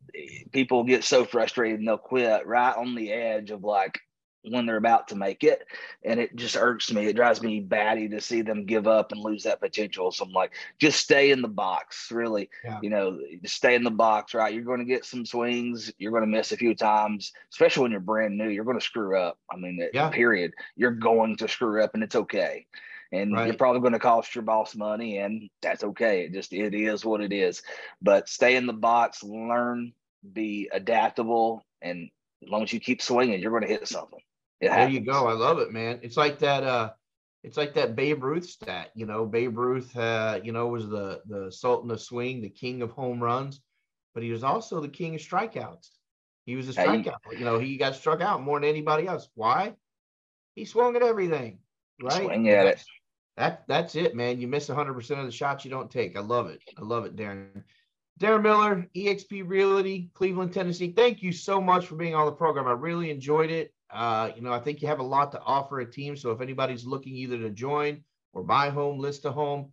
people 0.53 0.85
get 0.85 1.05
so 1.05 1.25
frustrated 1.25 1.79
and 1.79 1.89
they'll 1.89 1.99
quit 1.99 2.47
right 2.47 2.77
on 2.77 2.95
the 2.95 3.13
edge 3.13 3.51
of 3.51 3.65
like 3.65 4.01
when 4.45 4.67
they're 4.67 4.77
about 4.77 5.09
to 5.09 5.17
make 5.17 5.45
it. 5.45 5.65
And 6.05 6.19
it 6.19 6.35
just 6.35 6.57
irks 6.57 6.93
me. 6.93 7.07
It 7.07 7.17
drives 7.17 7.43
me 7.43 7.61
batty 7.61 8.09
to 8.09 8.21
see 8.21 8.43
them 8.43 8.67
give 8.67 8.87
up 8.87 9.13
and 9.13 9.21
lose 9.21 9.45
that 9.45 9.61
potential. 9.61 10.11
So 10.11 10.25
I'm 10.25 10.33
like, 10.33 10.53
just 10.81 11.01
stay 11.01 11.31
in 11.31 11.43
the 11.43 11.49
box, 11.49 12.11
really. 12.11 12.51
Yeah. 12.65 12.81
You 12.83 12.91
know, 12.91 13.21
stay 13.45 13.75
in 13.75 13.85
the 13.85 13.91
box, 13.91 14.35
right? 14.35 14.53
You're 14.53 14.65
going 14.65 14.81
to 14.81 14.85
get 14.85 15.05
some 15.05 15.25
swings. 15.25 15.93
You're 15.99 16.11
going 16.11 16.25
to 16.25 16.27
miss 16.27 16.53
a 16.53 16.57
few 16.57 16.75
times, 16.75 17.33
especially 17.53 17.83
when 17.83 17.93
you're 17.93 18.01
brand 18.01 18.37
new. 18.37 18.49
You're 18.49 18.65
going 18.65 18.79
to 18.79 18.85
screw 18.85 19.19
up. 19.19 19.39
I 19.51 19.57
mean, 19.57 19.89
yeah. 19.95 20.11
period. 20.11 20.53
You're 20.77 20.91
going 20.91 21.37
to 21.37 21.49
screw 21.49 21.83
up 21.83 21.95
and 21.95 22.03
it's 22.03 22.17
okay. 22.17 22.67
And 23.13 23.35
right. 23.35 23.47
you're 23.47 23.57
probably 23.57 23.83
going 23.83 23.93
to 23.93 23.99
cost 23.99 24.35
your 24.35 24.43
boss 24.43 24.75
money, 24.75 25.19
and 25.19 25.51
that's 25.61 25.85
okay. 25.85 26.23
It 26.23 26.33
just 26.33 26.51
it 26.55 26.73
is 26.73 27.05
what 27.05 27.21
it 27.21 27.31
is. 27.31 27.63
But 28.01 28.27
stay 28.27 28.57
in 28.57 28.67
the 28.67 28.73
box, 28.73 29.23
learn, 29.23 29.93
be 30.33 30.71
adaptable, 30.73 31.63
and 31.83 32.09
as 32.43 32.49
long 32.49 32.63
as 32.63 32.73
you 32.73 32.81
keep 32.81 33.03
swinging, 33.03 33.39
you're 33.39 33.51
going 33.51 33.65
to 33.65 33.69
hit 33.69 33.87
something 33.87 34.19
there 34.71 34.89
you 34.89 35.01
go. 35.01 35.27
I 35.27 35.33
love 35.33 35.59
it, 35.59 35.73
man. 35.73 36.01
It's 36.03 36.17
like 36.17 36.39
that. 36.41 36.65
Uh, 36.65 36.91
it's 37.43 37.57
like 37.57 37.75
that 37.75 37.97
Babe 37.97 38.23
Ruth 38.23 38.49
stat. 38.49 38.91
You 38.95 39.07
know, 39.07 39.27
Babe 39.27 39.57
Ruth, 39.59 39.97
uh, 39.97 40.41
you 40.43 40.53
know, 40.53 40.69
was 40.69 40.89
the 40.89 41.21
the 41.27 41.51
Sultan 41.51 41.91
of 41.91 42.01
swing, 42.01 42.41
the 42.41 42.49
king 42.49 42.83
of 42.83 42.93
home 42.93 43.23
runs, 43.23 43.61
but 44.15 44.23
he 44.23 44.31
was 44.31 44.45
also 44.45 44.81
the 44.81 44.89
king 44.89 45.15
of 45.15 45.21
strikeouts. 45.21 45.91
He 46.47 46.57
was 46.57 46.69
a 46.69 46.73
strikeout. 46.73 47.17
You 47.37 47.45
know, 47.45 47.59
he 47.59 47.77
got 47.77 47.95
struck 47.95 48.21
out 48.21 48.43
more 48.43 48.61
than 48.61 48.69
anybody 48.69 49.07
else. 49.07 49.29
Why? 49.35 49.75
He 50.55 50.65
swung 50.65 50.97
at 50.97 51.03
everything. 51.03 51.59
Right. 52.01 52.13
Swing 52.13 52.49
at 52.49 52.67
it. 52.67 52.85
That 53.37 53.65
that's 53.67 53.95
it, 53.95 54.15
man. 54.15 54.41
You 54.41 54.47
miss 54.47 54.69
100 54.69 54.93
percent 54.95 55.21
of 55.21 55.27
the 55.27 55.33
shots 55.33 55.65
you 55.65 55.71
don't 55.71 55.91
take. 55.91 56.17
I 56.17 56.21
love 56.21 56.49
it. 56.49 56.61
I 56.79 56.83
love 56.83 57.05
it, 57.07 57.17
Darren. 57.17 57.63
Darren 58.21 58.43
Miller, 58.43 58.89
EXP 58.95 59.49
Realty, 59.49 60.11
Cleveland, 60.15 60.53
Tennessee. 60.53 60.93
Thank 60.93 61.23
you 61.23 61.33
so 61.33 61.61
much 61.61 61.87
for 61.87 61.97
being 61.97 62.15
on 62.15 62.27
the 62.27 62.33
program. 62.33 62.69
I 62.69 62.73
really 62.73 63.11
enjoyed 63.11 63.51
it. 63.51 63.73
Uh, 63.93 64.31
you 64.35 64.43
know, 64.43 64.53
I 64.53 64.59
think 64.59 64.81
you 64.81 64.89
have 64.89 65.01
a 65.01 65.05
lot 65.05 65.33
to 65.33 65.41
offer 65.41 65.81
a 65.81 65.91
team. 65.91 66.17
So 66.17 66.31
if 66.31 66.41
anybody's 66.41 66.85
looking 66.85 67.15
either 67.15 67.39
to 67.39 67.51
join 67.51 68.05
or 68.33 68.43
buy 68.43 68.71
home, 68.71 68.99
list 68.99 69.25
a 69.25 69.33
home, 69.33 69.73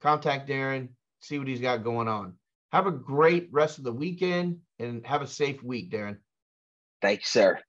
contact 0.00 0.48
Darren, 0.48 0.88
see 1.20 1.38
what 1.38 1.48
he's 1.48 1.60
got 1.60 1.84
going 1.84 2.08
on. 2.08 2.34
Have 2.72 2.86
a 2.86 2.92
great 2.92 3.48
rest 3.52 3.78
of 3.78 3.84
the 3.84 3.92
weekend 3.92 4.58
and 4.78 5.06
have 5.06 5.22
a 5.22 5.26
safe 5.26 5.62
week, 5.62 5.90
Darren. 5.90 6.18
Thanks, 7.00 7.28
sir. 7.30 7.60